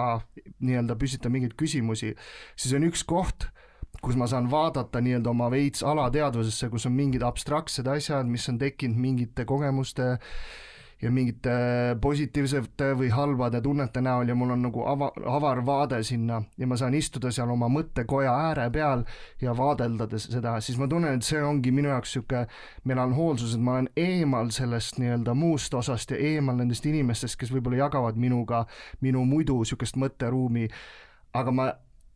[0.64, 2.14] nii-öelda püstita mingeid küsimusi,
[2.56, 3.50] siis on üks koht,
[4.04, 8.60] kus ma saan vaadata nii-öelda oma veits alateadvusesse, kus on mingid abstraktsed asjad, mis on
[8.62, 10.14] tekkinud mingite kogemuste
[11.02, 11.54] ja mingite
[12.02, 16.78] positiivsete või halbade tunnete näol ja mul on nagu ava-, avar vaade sinna ja ma
[16.80, 19.04] saan istuda seal oma mõttekoja ääre peal
[19.42, 22.46] ja vaadelda seda, siis ma tunnen, et see ongi minu jaoks niisugune
[22.90, 27.86] melanhoolsus, et ma olen eemal sellest nii-öelda muust osast ja eemal nendest inimestest, kes võib-olla
[27.86, 28.66] jagavad minuga
[29.02, 30.70] minu muidu niisugust mõtteruumi,
[31.34, 31.72] aga ma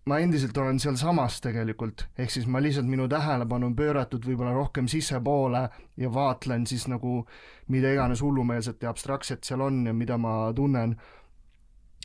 [0.07, 4.87] ma endiselt olen sealsamas tegelikult, ehk siis ma lihtsalt, minu tähelepanu on pööratud võib-olla rohkem
[4.91, 5.67] sissepoole
[5.99, 7.21] ja vaatlen siis nagu
[7.73, 10.95] mida iganes hullumeelset ja abstraktset seal on ja mida ma tunnen.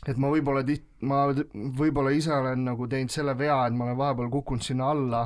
[0.07, 1.21] et ma võib-olla tiht-, ma
[1.79, 5.21] võib-olla ise olen nagu teinud selle vea, et ma olen vahepeal kukkunud sinna alla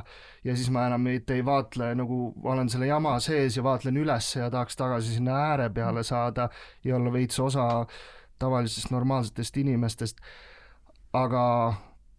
[0.45, 4.35] ja siis ma enam mitte ei vaatle nagu, olen selle jama sees ja vaatlen üles
[4.35, 6.49] ja tahaks tagasi sinna ääre peale saada
[6.83, 7.87] ja olla veits osa
[8.39, 10.21] tavalisest normaalsetest inimestest.
[11.13, 11.73] aga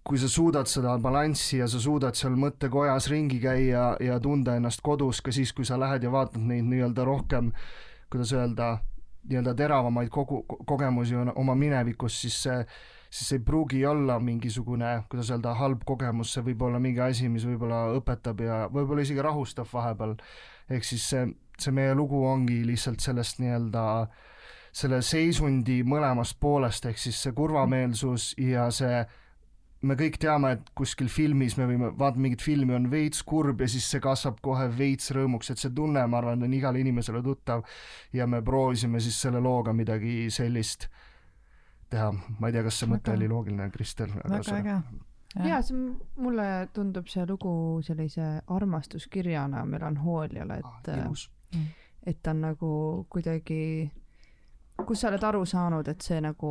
[0.08, 4.80] kui sa suudad seda balanssi ja sa suudad seal mõttekojas ringi käia ja tunda ennast
[4.84, 7.50] kodus ka siis, kui sa lähed ja vaatad neid nii-öelda rohkem,
[8.08, 8.78] kuidas öelda,
[9.28, 12.62] nii-öelda teravamaid kogu, kogemusi oma minevikus, siis see,
[13.10, 17.28] siis see ei pruugi olla mingisugune, kuidas öelda, halb kogemus, see võib olla mingi asi,
[17.28, 20.16] mis võib-olla õpetab ja võib-olla isegi rahustab vahepeal.
[20.72, 21.28] ehk siis see,
[21.60, 23.84] see meie lugu ongi lihtsalt sellest nii-öelda
[24.72, 29.04] selle seisundi mõlemast poolest, ehk siis see kurvameelsus ja see
[29.86, 33.68] me kõik teame, et kuskil filmis me võime, vaatame mingit filmi, on veits kurb ja
[33.70, 37.62] siis see kasvab kohe veits rõõmuks, et see tunne, ma arvan, on igale inimesele tuttav
[38.14, 40.88] ja me proovisime siis selle looga midagi sellist
[41.90, 44.12] teha, ma ei tea, kas see mõte oli loogiline, Kristel?
[44.18, 44.76] väga äge.
[45.46, 45.78] jaa, see
[46.24, 47.52] mulle tundub see lugu
[47.86, 51.64] sellise armastuskirjana melanhooliale, et ah,,
[52.08, 52.72] et ta on nagu
[53.12, 53.62] kuidagi
[54.86, 56.50] kus sa oled aru saanud, et see nagu,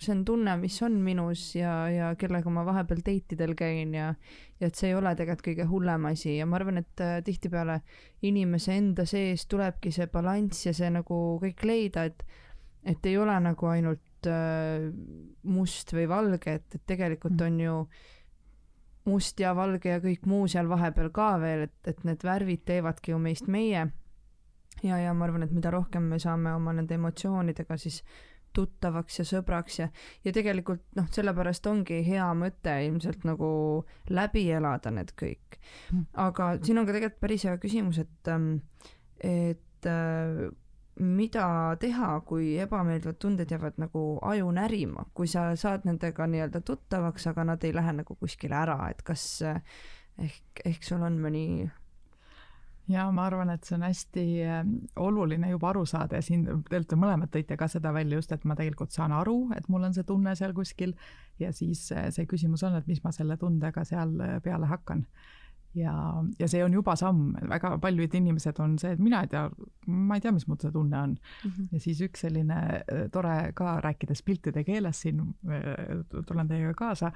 [0.00, 4.12] see on tunne, mis on minus ja, ja kellega ma vahepeal date idel käin ja,
[4.60, 7.80] ja et see ei ole tegelikult kõige hullem asi ja ma arvan, et äh, tihtipeale
[8.28, 12.24] inimese enda sees tulebki see balanss ja see nagu kõik leida, et,
[12.88, 14.88] et ei ole nagu ainult äh,
[15.44, 17.46] must või valge, et, et tegelikult mm.
[17.50, 17.78] on ju
[19.12, 23.12] must ja valge ja kõik muu seal vahepeal ka veel, et, et need värvid teevadki
[23.12, 23.90] ju meist meie
[24.82, 28.02] ja, ja ma arvan, et mida rohkem me saame oma nende emotsioonidega siis
[28.52, 29.88] tuttavaks ja sõbraks ja,
[30.24, 33.50] ja tegelikult noh, sellepärast ongi hea mõte ilmselt nagu
[34.12, 35.60] läbi elada need kõik.
[35.92, 36.08] Mm.
[36.26, 38.50] aga siin on ka tegelikult päris hea küsimus, et, ähm,
[39.24, 40.50] et äh,
[41.00, 41.46] mida
[41.80, 47.46] teha, kui ebameeldivad tunded jäävad nagu aju närima, kui sa saad nendega nii-öelda tuttavaks, aga
[47.54, 49.62] nad ei lähe nagu kuskile ära, et kas äh,
[50.20, 51.46] ehk, ehk sul on mõni
[52.92, 56.98] ja ma arvan, et see on hästi ähm, oluline juba aru saada ja siin te
[56.98, 60.06] mõlemad tõite ka seda välja just, et ma tegelikult saan aru, et mul on see
[60.08, 60.94] tunne seal kuskil
[61.40, 65.06] ja siis äh, see küsimus on, et mis ma selle tundega seal äh, peale hakkan.
[65.74, 65.94] ja,
[66.38, 69.46] ja see on juba samm, väga paljud inimesed on see, et mina ei tea,
[69.88, 71.50] ma ei tea, mis mul see tunne on mm.
[71.50, 71.70] -hmm.
[71.72, 75.24] ja siis üks selline äh, tore ka rääkides piltide keeles siin,
[76.26, 77.12] tulen teiega kaasa,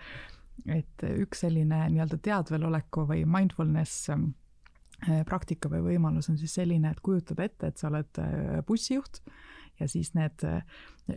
[0.72, 4.45] et üks selline nii-öelda teadveloleku või mindfulness ähm, Äh,
[5.28, 9.20] praktika või võimalus on siis selline, et kujutad ette, et sa oled äh, bussijuht
[9.80, 10.62] ja siis need äh,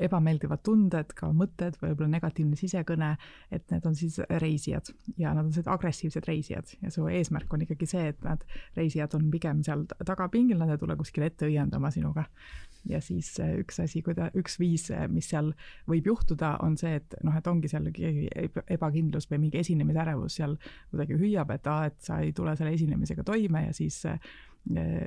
[0.04, 3.14] ebameeldivad tunded, ka mõtted, võib-olla negatiivne sisekõne,
[3.56, 7.64] et need on siis reisijad ja nad on sellised agressiivsed reisijad ja su eesmärk on
[7.66, 8.44] ikkagi see, et nad,
[8.78, 12.28] reisijad on pigem seal tagapingil, nad ei tule kuskile ette õiendama sinuga.
[12.88, 15.52] Ja siis üks asi, kuida-, üks viis, mis seal
[15.90, 18.30] võib juhtuda, on see, et noh, et ongi seal keegi
[18.72, 20.56] ebakindlus või mingi esinemisärevus seal
[20.92, 24.04] kuidagi hüüab, et aa, et sa ei tule selle esinemisega toime ja siis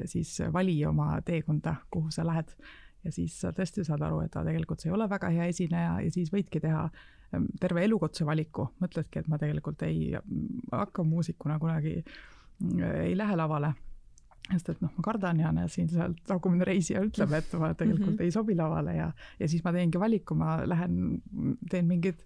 [0.04, 2.54] siis vali oma teekonda, kuhu sa lähed.
[3.04, 5.96] Ja siis sa tõesti saad aru, et ta tegelikult sa ei ole väga hea esineja
[6.04, 6.84] ja siis võidki teha
[7.34, 10.12] ähm, terve elukutse valiku, mõtledki, et ma tegelikult ei
[10.70, 11.96] hakka muusikuna kunagi,
[12.62, 13.72] mm, ei lähe lavale
[14.50, 18.16] sest et noh, ma kardan ja siin sealt tagumine reisija ütleb, et ma tegelikult mm
[18.16, 18.24] -hmm.
[18.24, 21.22] ei sobi lavale ja, ja siis ma teengi valiku, ma lähen,
[21.70, 22.24] teen mingeid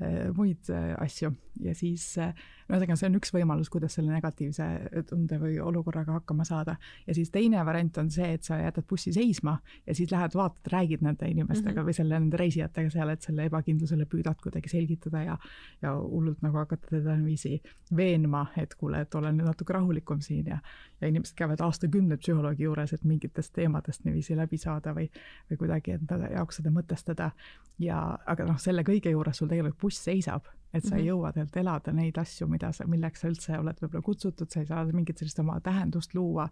[0.00, 2.34] äh, muid äh, asju ja siis äh,
[2.66, 4.66] ühesõnaga, see on üks võimalus, kuidas selle negatiivse
[5.08, 6.76] tunde või olukorraga hakkama saada.
[7.06, 9.56] ja siis teine variant on see, et sa jätad bussi seisma
[9.86, 11.86] ja siis lähed vaatad, räägid nende inimestega mm -hmm.
[11.86, 15.38] või selle, nende reisijatega seal, et selle ebakindlusele püüdad kuidagi selgitada ja
[15.82, 17.62] ja hullult nagu hakata teda niiviisi
[17.96, 20.58] veenma, et kuule, et ole nüüd natuke rahulikum siin ja
[21.00, 25.10] ja inimesed käivad aastakümneid psühholoogi juures, et mingitest teemadest niiviisi läbi saada või
[25.50, 27.30] või kuidagi enda jaoks seda mõtestada.
[27.78, 30.46] ja aga noh, selle kõige juures sul tegelikult buss seisab
[30.76, 30.98] et sa mm -hmm.
[30.98, 31.08] ei mhm.
[31.08, 34.66] jõua tegelikult elada neid asju, mida sa, milleks sa üldse oled võib-olla kutsutud, sa ei
[34.66, 36.48] saa mingit sellist oma tähendust luua.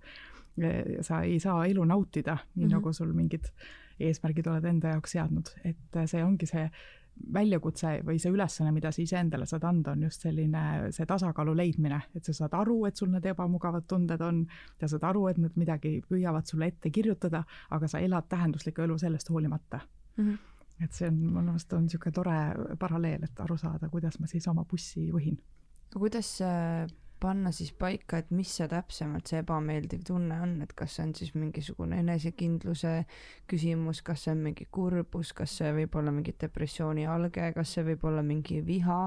[1.00, 2.74] sa ei saa elu nautida, nii mm -hmm.
[2.74, 3.44] nagu sul mingid
[4.00, 6.70] eesmärgid oled enda jaoks seadnud, et see ongi see
[7.34, 12.00] väljakutse või see ülesanne, mida sa iseendale saad anda, on just selline, see tasakaalu leidmine,
[12.14, 14.44] et sa saad aru, et sul need ebamugavad tunded on,
[14.80, 18.98] sa saad aru, et nad midagi püüavad sulle ette kirjutada, aga sa elad tähenduslikku elu
[18.98, 19.80] sellest hoolimata
[20.16, 20.24] mm.
[20.24, 22.36] -hmm et see on, minu arust on niisugune tore
[22.80, 25.38] paralleel, et aru saada, kuidas ma siis oma bussi juhin.
[25.94, 26.36] kuidas
[27.20, 31.14] panna siis paika, et mis see täpsemalt see ebameeldiv tunne on, et kas see on
[31.16, 32.94] siis mingisugune enesekindluse
[33.50, 37.86] küsimus, kas see on mingi kurbus, kas see võib olla mingi depressiooni alge, kas see
[37.86, 38.98] võib olla mingi viha,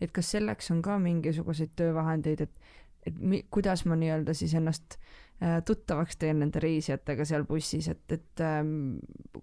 [0.00, 4.94] et kas selleks on ka mingisuguseid töövahendeid, et et mi-, kuidas ma nii-öelda siis ennast
[4.94, 5.21] äh,
[5.66, 8.98] tuttavaks teen nende reisijatega seal bussis, et, et ähm,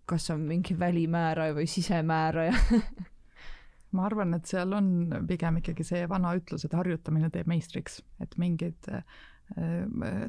[0.08, 2.54] kas on mingi välimääraja või sisemääraja
[3.96, 4.94] ma arvan, et seal on
[5.28, 9.04] pigem ikkagi see vana ütlus, et harjutamine teeb meistriks, et mingeid äh,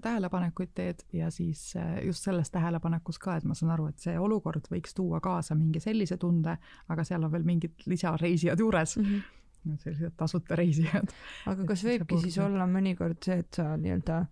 [0.02, 4.16] tähelepanekuid teed ja siis äh, just selles tähelepanekus ka, et ma saan aru, et see
[4.18, 6.56] olukord võiks tuua kaasa mingi sellise tunde,
[6.88, 9.12] aga seal on veel mingid lisareisijad juures mm.
[9.12, 11.10] -hmm sellised tasuta reisijad.
[11.46, 14.22] aga kas võibki siis olla mõnikord see, et sa nii-öelda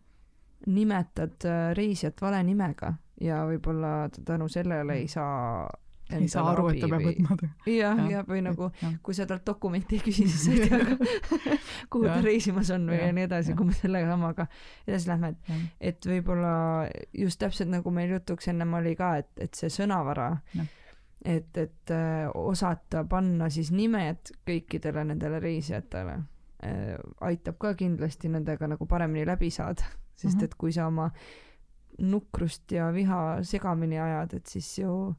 [0.66, 5.68] nimetad äh, reisijat vale nimega ja võib-olla tänu sellele ei saa
[6.16, 7.48] ei saa aru, et ta peab võtma ta.
[7.68, 8.70] jah, ja või nagu
[9.04, 11.58] kui sa talt dokumenti ei küsi, siis sa ei tea
[11.92, 14.48] kuhu ta reisimas on või ja, ja nii edasi, kui me selle samaga
[14.86, 15.60] edasi lähme, et,
[15.92, 16.54] et võib-olla
[17.12, 22.24] just täpselt nagu meil jutuks ennem oli ka, et, et see sõnavara, et, et äh,
[22.32, 26.18] osata panna siis nimed kõikidele nendele reisijatele
[26.64, 29.82] äh, aitab ka kindlasti nendega nagu paremini läbi saada,
[30.20, 30.44] sest -hmm.
[30.44, 31.10] et kui sa oma
[31.98, 35.14] nukrust ja viha segamini ajad, et siis ju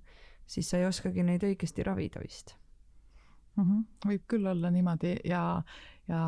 [0.49, 2.55] siis sa ei oskagi neid õigesti ravida vist
[3.55, 3.63] mm.
[3.63, 4.11] -hmm.
[4.11, 5.61] võib küll olla niimoodi ja,
[6.07, 6.21] ja,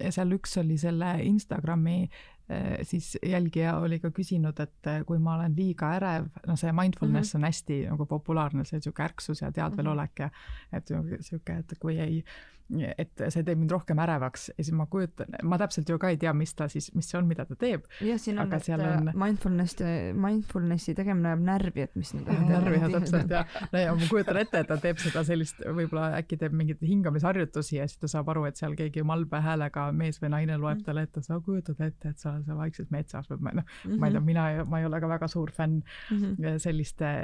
[0.00, 5.18] ja seal üks oli selle Instagrami eh, siis jälgija oli ka küsinud, et eh, kui
[5.18, 7.44] ma olen liiga ärev, no see mindfulness mm -hmm.
[7.44, 10.30] on hästi nagu populaarne, see niisugune ärksus ja teadvelolek ja
[10.72, 12.24] et niisugune, et kui ei
[12.74, 16.18] et see teeb mind rohkem ärevaks ja siis ma kujutan, ma täpselt ju ka ei
[16.18, 17.84] tea, mis ta siis, mis see on, mida ta teeb.
[18.02, 19.10] jah, siin on, et on...
[19.14, 19.78] mindfulness,
[20.26, 23.54] mindfulnessi tegemine ajab närvi, et mis nüüd närvi jah, täpselt jah.
[23.70, 27.78] no ja ma kujutan ette, et ta teeb seda sellist, võib-olla äkki teeb mingeid hingamisharjutusi
[27.78, 30.86] ja siis ta saab aru, et seal keegi malbe häälega mees või naine loeb mm.
[30.88, 33.92] talle ette, sa kujutad ette, et sa oled seal vaikselt metsas või ma noh mm
[33.92, 35.78] -hmm., ma ei tea, mina, ma ei ole ka väga suur fänn
[36.10, 36.58] mm -hmm.
[36.58, 37.14] selliste,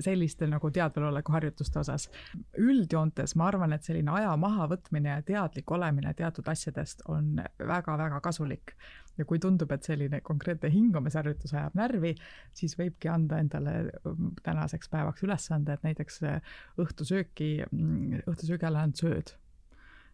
[0.00, 2.08] selliste nagu teadveloleku harjutuste osas.
[2.56, 8.20] üldjoontes ma arvan, et selline aja mahavõtmine võtmine ja teadlik olemine teatud asjadest on väga-väga
[8.24, 8.74] kasulik.
[9.18, 12.12] ja kui tundub, et selline konkreetne hingamisharjutus ajab närvi,
[12.54, 18.78] siis võibki anda endale mm, tänaseks päevaks ülesande, et näiteks äh, õhtusööki, mm, õhtusöögi ajal
[18.78, 19.34] ainult sööd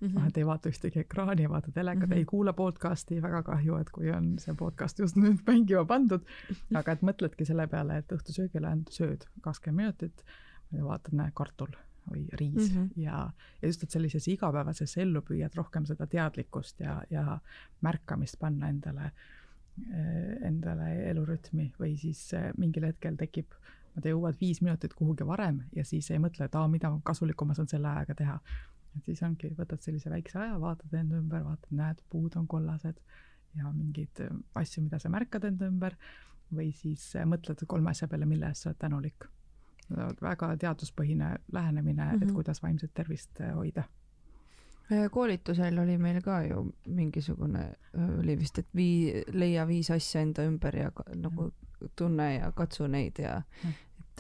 [0.01, 0.09] mm.
[0.09, 0.29] -hmm.
[0.29, 2.19] et ei vaata ühtegi ekraani, ei vaata telekat mm, -hmm.
[2.19, 6.25] ei kuula podcast'i, väga kahju, et kui on see podcast just nüüd mängima pandud,
[6.75, 10.25] aga et mõtledki selle peale, et õhtusöögil ainult sööd kakskümmend minutit
[10.73, 11.77] ja vaatad, näe, kartul
[12.11, 12.91] või riis mm -hmm.
[12.97, 13.31] ja,
[13.63, 17.39] ja just, et sellises igapäevases ellu püüad rohkem seda teadlikkust ja, ja
[17.81, 19.11] märkamist panna endale,
[19.93, 23.57] eh, endale elurütmi või siis eh, mingil hetkel tekib,
[23.95, 27.55] nad jõuavad viis minutit kuhugi varem ja siis ei mõtle, et aa, mida kasulikku ma
[27.55, 28.41] saan selle ajaga teha.
[28.97, 33.01] et siis ongi, võtad sellise väikse aja, vaatad enda ümber, vaatad, näed, puud on kollased
[33.55, 35.97] ja mingeid eh, asju, mida sa märkad enda ümber
[36.55, 39.27] või siis mõtled kolme asja peale, mille eest sa oled tänulik
[40.22, 42.22] väga teaduspõhine lähenemine mm, -hmm.
[42.22, 42.35] et mhm.
[42.35, 43.85] kuidas vaimset tervist äh, hoida
[44.93, 47.64] äh, koolitusel oli meil ka ju mingisugune,
[47.99, 51.53] äh, oli vist, et vii-, leia viis asja enda ümber ja nagu
[51.97, 53.43] tunne ja katsu neid ja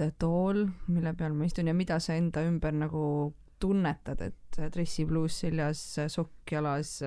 [0.00, 5.40] et tool, mille peal ma istun ja mida sa enda ümber nagu tunnetad, et dressipluus
[5.40, 7.02] seljas, sokk jalas,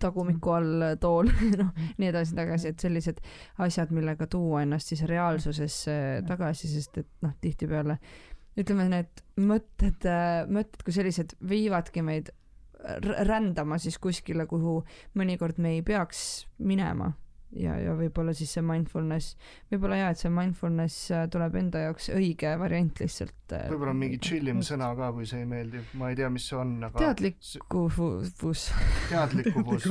[0.00, 1.30] tagumiku all tool,
[1.60, 3.22] noh, nii edasi-tagasi, et sellised
[3.64, 5.94] asjad, millega tuua ennast siis reaalsusesse
[6.28, 7.98] tagasi, sest et noh, tihtipeale
[8.58, 10.08] ütleme, need mõtted,
[10.50, 12.32] mõtted kui sellised viivadki meid
[13.28, 14.80] rändama siis kuskile, kuhu
[15.18, 17.12] mõnikord me ei peaks minema
[17.56, 19.36] ja, ja võib-olla siis see mindfulness,
[19.72, 23.36] võib-olla jaa, et see mindfulness äh, tuleb enda jaoks õige variant lihtsalt.
[23.56, 26.30] Äh, võib-olla on mingi chill im sõna ka, kui see ei meeldi, ma ei tea,
[26.32, 27.56] mis see on, aga teadlikkus.
[29.08, 29.88] teadlikkus,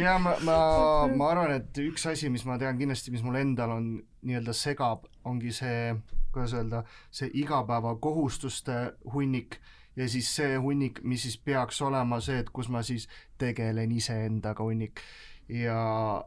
[0.00, 0.60] ja ma, ma,
[1.18, 3.92] ma arvan, et üks asi, mis ma tean kindlasti, mis mul endal on
[4.26, 5.92] nii-öelda segab, ongi see,
[6.34, 6.84] kuidas öelda,
[7.14, 8.82] see igapäevakohustuste
[9.14, 9.60] hunnik
[9.96, 13.08] ja siis see hunnik, mis siis peaks olema see, et kus ma siis
[13.40, 15.02] tegelen iseendaga hunnik
[15.50, 16.24] ja,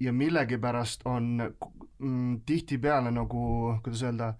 [0.00, 1.54] ja millegipärast on
[1.98, 4.34] mm, tihtipeale nagu, kuidas öelda,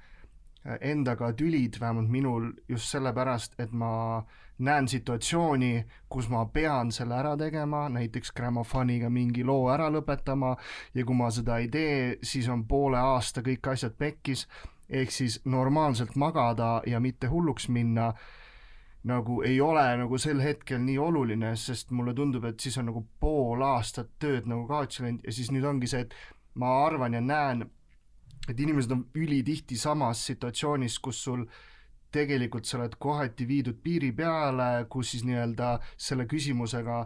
[0.81, 4.25] endaga tülid, vähemalt minul, just sellepärast, et ma
[4.67, 10.55] näen situatsiooni, kus ma pean selle ära tegema, näiteks Grammofoniga mingi loo ära lõpetama
[10.95, 14.47] ja kui ma seda ei tee, siis on poole aasta kõik asjad pekkis
[14.89, 18.13] ehk siis normaalselt magada ja mitte hulluks minna
[19.07, 23.05] nagu ei ole nagu sel hetkel nii oluline, sest mulle tundub, et siis on nagu
[23.21, 26.15] pool aastat tööd nagu kaotsi läinud ja siis nüüd ongi see, et
[26.59, 27.63] ma arvan ja näen,
[28.49, 31.47] et inimesed on ülitihti samas situatsioonis, kus sul
[32.15, 37.05] tegelikult sa oled kohati viidud piiri peale, kus siis nii-öelda selle küsimusega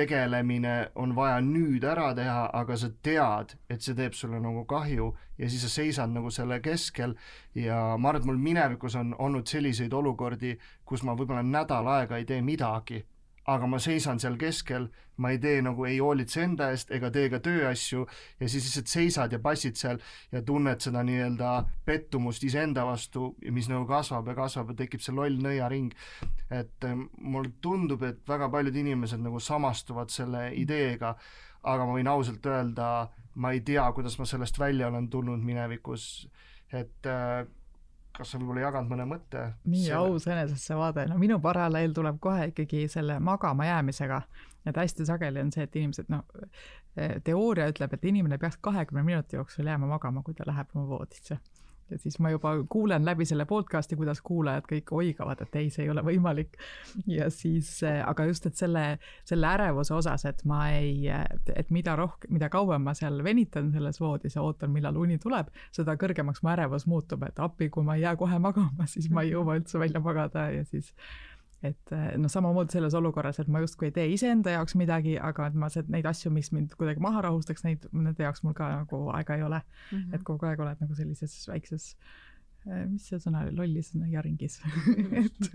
[0.00, 5.12] tegelemine on vaja nüüd ära teha, aga sa tead, et see teeb sulle nagu kahju
[5.38, 7.14] ja siis sa seisad nagu selle keskel.
[7.54, 12.20] Ja ma arvan, et mul minevikus on olnud selliseid olukordi, kus ma võib-olla nädal aega
[12.20, 13.04] ei tee midagi
[13.50, 14.86] aga ma seisan seal keskel,
[15.20, 18.06] ma ei tee nagu, ei hoolitse enda eest ega tee ka tööasju
[18.40, 20.00] ja siis lihtsalt seisad ja passid seal
[20.32, 21.52] ja tunned seda nii-öelda
[21.86, 25.92] pettumust iseenda vastu, mis nagu kasvab ja kasvab ja tekib see loll nõiaring.
[26.50, 31.14] et eh, mulle tundub, et väga paljud inimesed nagu samastuvad selle ideega,
[31.62, 36.28] aga ma võin ausalt öelda, ma ei tea, kuidas ma sellest välja olen tulnud minevikus,
[36.72, 37.44] et äh,
[38.20, 39.46] kas sa võib-olla jagad mõne mõtte?
[39.64, 40.00] nii selle...
[40.00, 44.22] aus enesesse vaade, no minu paralleel tuleb kohe ikkagi selle magama jäämisega.
[44.68, 46.26] et hästi sageli on see, et inimesed noh,
[47.24, 51.40] teooria ütleb, et inimene peaks kahekümne minuti jooksul jääma magama, kui ta läheb oma voodisse
[51.90, 55.84] ja siis ma juba kuulen läbi selle podcast'i, kuidas kuulajad kõik oigavad, et ei, see
[55.86, 56.58] ei ole võimalik.
[57.06, 58.84] ja siis, äh, aga just, et selle,
[59.28, 64.00] selle ärevuse osas, et ma ei, et mida rohkem, mida kauem ma seal venitan selles
[64.00, 67.98] voodis ja ootan, millal uni tuleb, seda kõrgemaks mu ärevus muutub, et appi, kui ma
[67.98, 70.94] ei jää kohe magama, siis ma ei jõua üldse välja magada ja siis
[71.62, 75.58] et noh, samamoodi selles olukorras, et ma justkui ei tee iseenda jaoks midagi, aga et
[75.60, 79.36] ma neid asju, mis mind kuidagi maha rahustaks, neid, nende jaoks mul ka nagu aega
[79.36, 79.98] ei ole mm.
[79.98, 80.14] -hmm.
[80.14, 81.96] et kogu aeg oled nagu sellises väikses,
[82.66, 84.60] eh, mis see sõna oli, lollis jaringis
[85.24, 85.50] et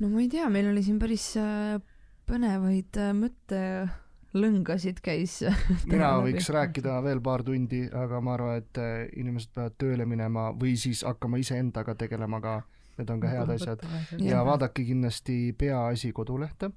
[0.00, 1.78] no ma ei tea, meil oli siin päris äh,
[2.26, 5.38] põnevaid äh, mõttelõngasid käis
[5.92, 10.50] mina võiks rääkida veel paar tundi, aga ma arvan, et äh, inimesed peavad tööle minema
[10.56, 12.56] või siis hakkama iseendaga tegelema ka
[12.98, 13.86] need on ka head asjad.
[14.20, 16.70] ja vaadake kindlasti Peaasi kodulehte,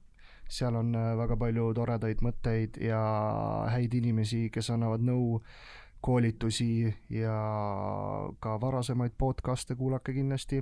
[0.50, 3.02] seal on äh, väga palju toredaid mõtteid ja
[3.74, 5.40] häid inimesi, kes annavad nõu,
[6.02, 7.38] koolitusi ja
[8.40, 10.62] ka varasemaid podcast'e kuulake kindlasti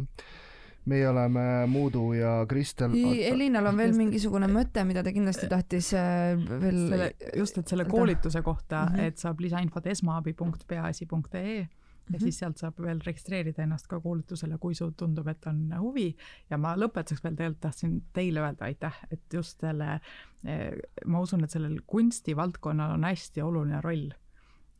[0.87, 2.95] meie oleme Muudu ja Kristel.
[2.95, 7.09] Elinal on veel mingisugune mõte, mida ta kindlasti tahtis äh, veel.
[7.35, 9.11] just, et selle koolituse kohta mm, -hmm.
[9.11, 11.67] et saab lisainfot esmaabi.peaasi.ee
[12.07, 12.23] ja mm -hmm.
[12.23, 16.15] siis sealt saab veel registreerida ennast ka koolitusele, kui sul tundub, et on huvi.
[16.49, 19.99] ja ma lõpetuseks veel tegelikult tahtsin teile öelda aitäh, et just selle,
[20.43, 20.71] eh,
[21.05, 24.09] ma usun, et sellel kunstivaldkonnal on hästi oluline roll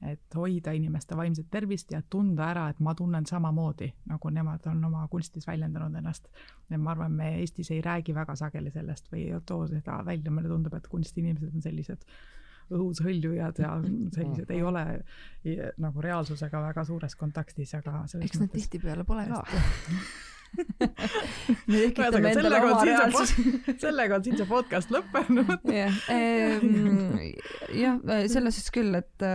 [0.01, 4.83] et hoida inimeste vaimset tervist ja tunda ära, et ma tunnen samamoodi, nagu nemad on
[4.85, 6.27] oma kunstis väljendanud ennast.
[6.69, 10.31] ja ma arvan, me Eestis ei räägi väga sageli sellest või ei too seda välja,
[10.31, 12.05] mulle tundub, et kunstiinimesed on sellised
[12.73, 13.75] õhus hõljujad ja
[14.17, 14.85] sellised ei ole
[15.79, 19.43] nagu reaalsusega väga suures kontaktis, aga eks nad tihtipeale pole ka
[21.67, 23.75] me tekitame endale oma reaalsuse.
[23.81, 25.67] sellega on siin see podcast lõppenud.
[25.81, 27.19] jah, ehm,
[27.75, 27.99] jah,
[28.31, 29.27] selles suhtes küll, et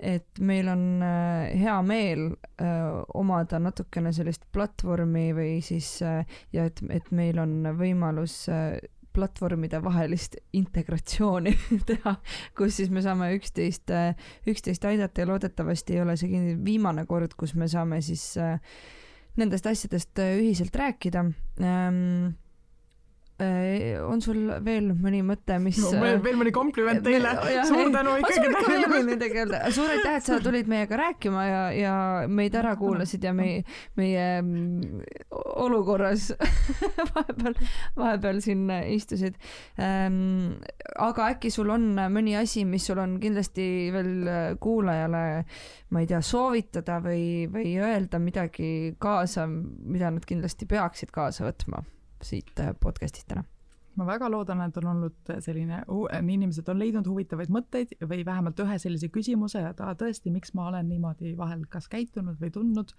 [0.00, 6.22] et meil on äh, hea meel äh, omada natukene sellist platvormi või siis äh,
[6.56, 8.46] ja et, et meil on võimalus
[9.14, 11.54] platvormide vahelist integratsiooni
[11.90, 12.14] teha,
[12.58, 13.92] kus siis me saame üksteist,
[14.48, 18.60] üksteist aidata ja loodetavasti ei ole see viimane kord, kus me saame siis äh,
[19.40, 21.26] nendest asjadest äh, ühiselt rääkida.
[21.60, 22.49] Ähm, Äh,
[24.04, 27.32] on sul veel mõni mõte, mis no, veel, veel mõni kompliment teile,
[27.68, 28.50] suur tänu ikkagi
[29.20, 29.60] teile.
[29.72, 31.94] suur aitäh, et sa tulid meiega rääkima ja, ja
[32.28, 33.62] meid ära kuulasid ja meie,
[34.00, 35.04] meie mm,
[35.64, 36.30] olukorras
[37.14, 37.56] vahepeal,
[37.98, 39.38] vahepeal siin istusid
[39.80, 40.58] ähm,.
[41.00, 43.64] aga äkki sul on mõni asi, mis sul on kindlasti
[43.94, 45.22] veel kuulajale,
[45.94, 51.84] ma ei tea, soovitada või, või öelda midagi kaasa, mida nad kindlasti peaksid kaasa võtma?
[52.22, 53.44] Siit äh, podcast'ist täna?
[53.98, 55.82] ma väga loodan, et on olnud selline,
[56.22, 60.68] inimesed on leidnud huvitavaid mõtteid või vähemalt ühe sellise küsimuse, et aa, tõesti, miks ma
[60.70, 62.94] olen niimoodi vahel kas käitunud või tundnud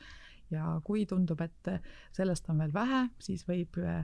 [0.51, 1.71] ja kui tundub, et
[2.13, 4.03] sellest on veel vähe, siis võib äh,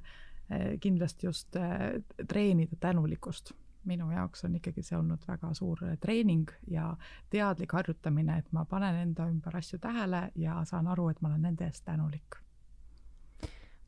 [0.82, 3.54] kindlasti just äh, treenida tänulikkust.
[3.88, 6.90] minu jaoks on ikkagi see olnud väga suur treening ja
[7.30, 11.42] teadlik harjutamine, et ma panen enda ümber asju tähele ja saan aru, et ma olen
[11.42, 12.47] nende eest tänulik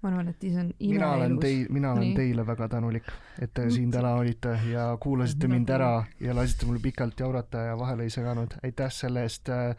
[0.02, 0.94] ma arvan, et see on imeilus.
[0.94, 2.16] mina olen tei-, mina olen Nii.
[2.16, 3.10] teile väga tänulik,
[3.42, 7.76] et te siin täna olite ja kuulasite mind ära ja lasite mul pikalt jaurata ja
[7.80, 9.76] vahele ei seganud, aitäh selle eest äh,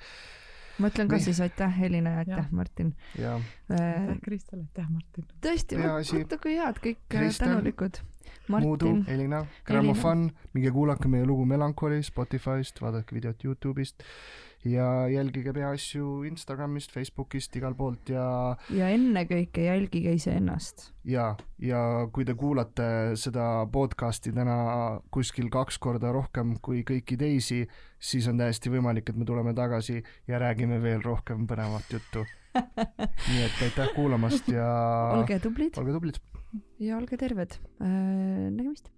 [0.80, 1.24] ma ütlen ka Me...
[1.24, 2.94] siis aitäh, Elina ja aitäh, Martin.
[3.18, 3.32] Äh,
[3.72, 5.26] aitäh, Kristel, aitäh, Martin.
[5.44, 8.00] tõesti, vaata kui head, kõik äh, Kristel, tänulikud.
[8.50, 14.02] Muudu, Elina, Grammofon, minge kuulake meie lugu Melancholy Spotify'st, vaadake videot Youtube'ist
[14.64, 18.24] ja jälgige peaasju Instagramist, Facebookist, igalt poolt ja
[18.74, 20.90] ja ennekõike jälgige iseennast.
[21.04, 21.80] ja, ja
[22.12, 27.62] kui te kuulate seda podcast'i täna kuskil kaks korda rohkem kui kõiki teisi,
[27.98, 32.26] siis on täiesti võimalik, et me tuleme tagasi ja räägime veel rohkem põnevat juttu.
[33.30, 34.66] nii et aitäh kuulamast ja
[35.14, 36.18] olge tublid olge tublid!
[36.82, 37.61] ja olge terved.
[37.78, 38.90] nägemist